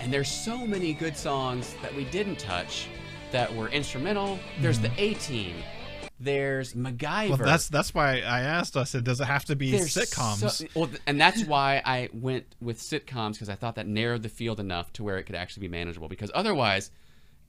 [0.00, 2.88] And there's so many good songs that we didn't touch
[3.32, 4.38] that were instrumental.
[4.60, 5.56] There's the A Team.
[6.20, 6.98] There's MacGyver.
[6.98, 7.28] Mm-hmm.
[7.30, 8.76] Well, that's that's why I asked.
[8.76, 10.50] I said, does it have to be There's sitcoms?
[10.50, 14.28] so- well, and that's why I went with sitcoms because I thought that narrowed the
[14.28, 16.08] field enough to where it could actually be manageable.
[16.08, 16.90] Because otherwise,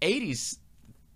[0.01, 0.57] 80s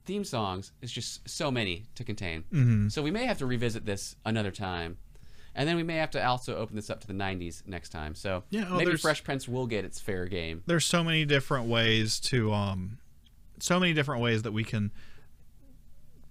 [0.06, 2.44] theme songs is just so many to contain.
[2.52, 2.88] Mm-hmm.
[2.90, 4.98] So we may have to revisit this another time.
[5.56, 8.16] And then we may have to also open this up to the 90s next time.
[8.16, 10.64] So Yeah, oh, maybe Fresh Prince will get its fair game.
[10.66, 12.98] There's so many different ways to um,
[13.60, 14.92] so many different ways that we can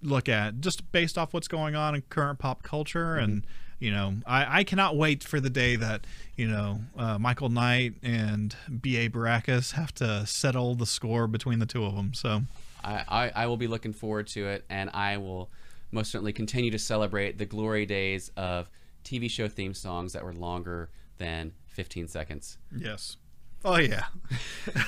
[0.01, 3.47] look at just based off what's going on in current pop culture and
[3.79, 6.05] you know I, I cannot wait for the day that
[6.35, 11.65] you know uh, michael knight and ba baracus have to settle the score between the
[11.65, 12.41] two of them so
[12.83, 15.49] I, I, I will be looking forward to it, and I will
[15.91, 18.69] most certainly continue to celebrate the glory days of
[19.03, 22.57] TV show theme songs that were longer than 15 seconds.
[22.75, 23.17] yes
[23.65, 24.05] oh yeah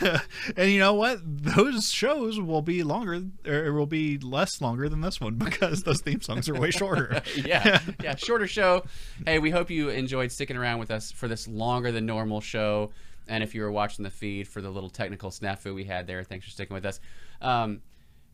[0.58, 5.00] and you know what those shows will be longer or will be less longer than
[5.02, 8.84] this one because those theme songs are way shorter yeah, yeah, shorter show.
[9.26, 12.92] Hey, we hope you enjoyed sticking around with us for this longer than normal show.
[13.28, 16.24] And if you were watching the feed for the little technical snafu we had there,
[16.24, 17.00] thanks for sticking with us.
[17.42, 17.82] Um,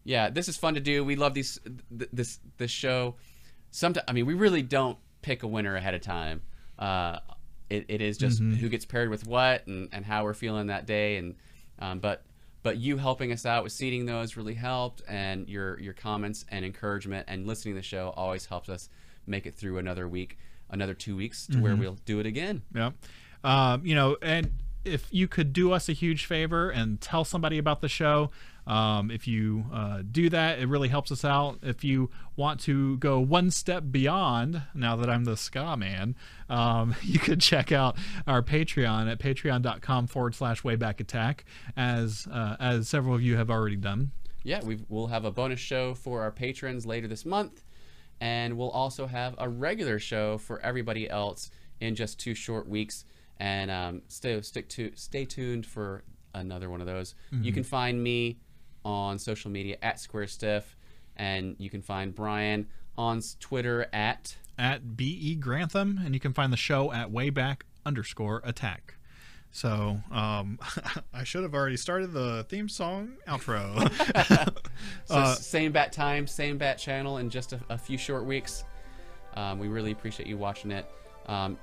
[0.04, 1.06] yeah, this is fun to do.
[1.06, 1.60] We love these
[1.98, 3.16] th- this this show.
[3.70, 6.42] Sometimes, I mean, we really don't pick a winner ahead of time.
[6.78, 7.20] Uh,
[7.70, 10.86] it, it is just who gets paired with what and, and how we're feeling that
[10.86, 11.18] day.
[11.18, 11.36] And
[11.80, 12.24] um, but
[12.64, 16.66] but you helping us out with seeding those really helped, and your your comments and
[16.66, 18.90] encouragement and listening to the show always helps us
[19.26, 20.38] make it through another week,
[20.70, 22.62] another two weeks to where we'll do it again.
[22.74, 22.92] Yeah.
[23.44, 24.52] Um, you know, and
[24.84, 28.32] if you could do us a huge favor and tell somebody about the show,
[28.68, 31.60] um, if you uh, do that, it really helps us out.
[31.64, 36.16] If you want to go one step beyond, now that I'm the ska man,
[36.50, 37.98] um, you could check out
[38.28, 43.50] our Patreon at patreon.com forward slash wayback attack, as, uh, as several of you have
[43.50, 44.12] already done.
[44.44, 47.64] yeah, we will have a bonus show for our patrons later this month,
[48.20, 53.06] and we'll also have a regular show for everybody else in just two short weeks.
[53.40, 56.04] And um, stay stick to stay tuned for
[56.36, 57.16] another one of those.
[57.32, 58.38] You can find me
[58.84, 60.76] on social media at Square Stiff,
[61.18, 62.68] and you can find Brian
[62.98, 68.42] on Twitter at at be grantham and you can find the show at wayback underscore
[68.44, 68.96] attack
[69.52, 70.60] so um,
[71.14, 73.74] i should have already started the theme song outro
[75.06, 78.64] So Uh, same bat time, same bat channel in just a, a few short weeks.
[79.36, 80.86] Um, we really appreciate you watching it.
[81.28, 81.58] Um,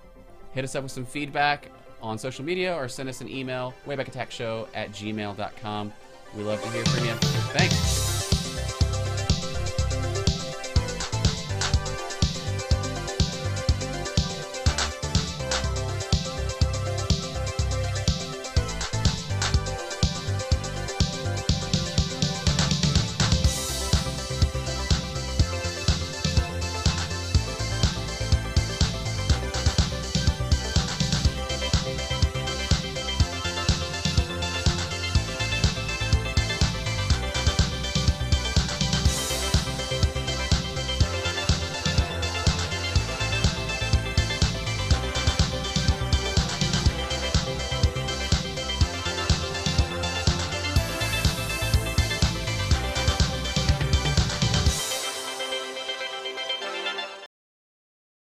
[0.52, 1.70] hit us up with some feedback
[2.02, 5.92] on social media or send us an email, waybackattackshow at gmail.com.
[6.36, 7.14] We love to hear from you.
[7.52, 8.17] Thanks.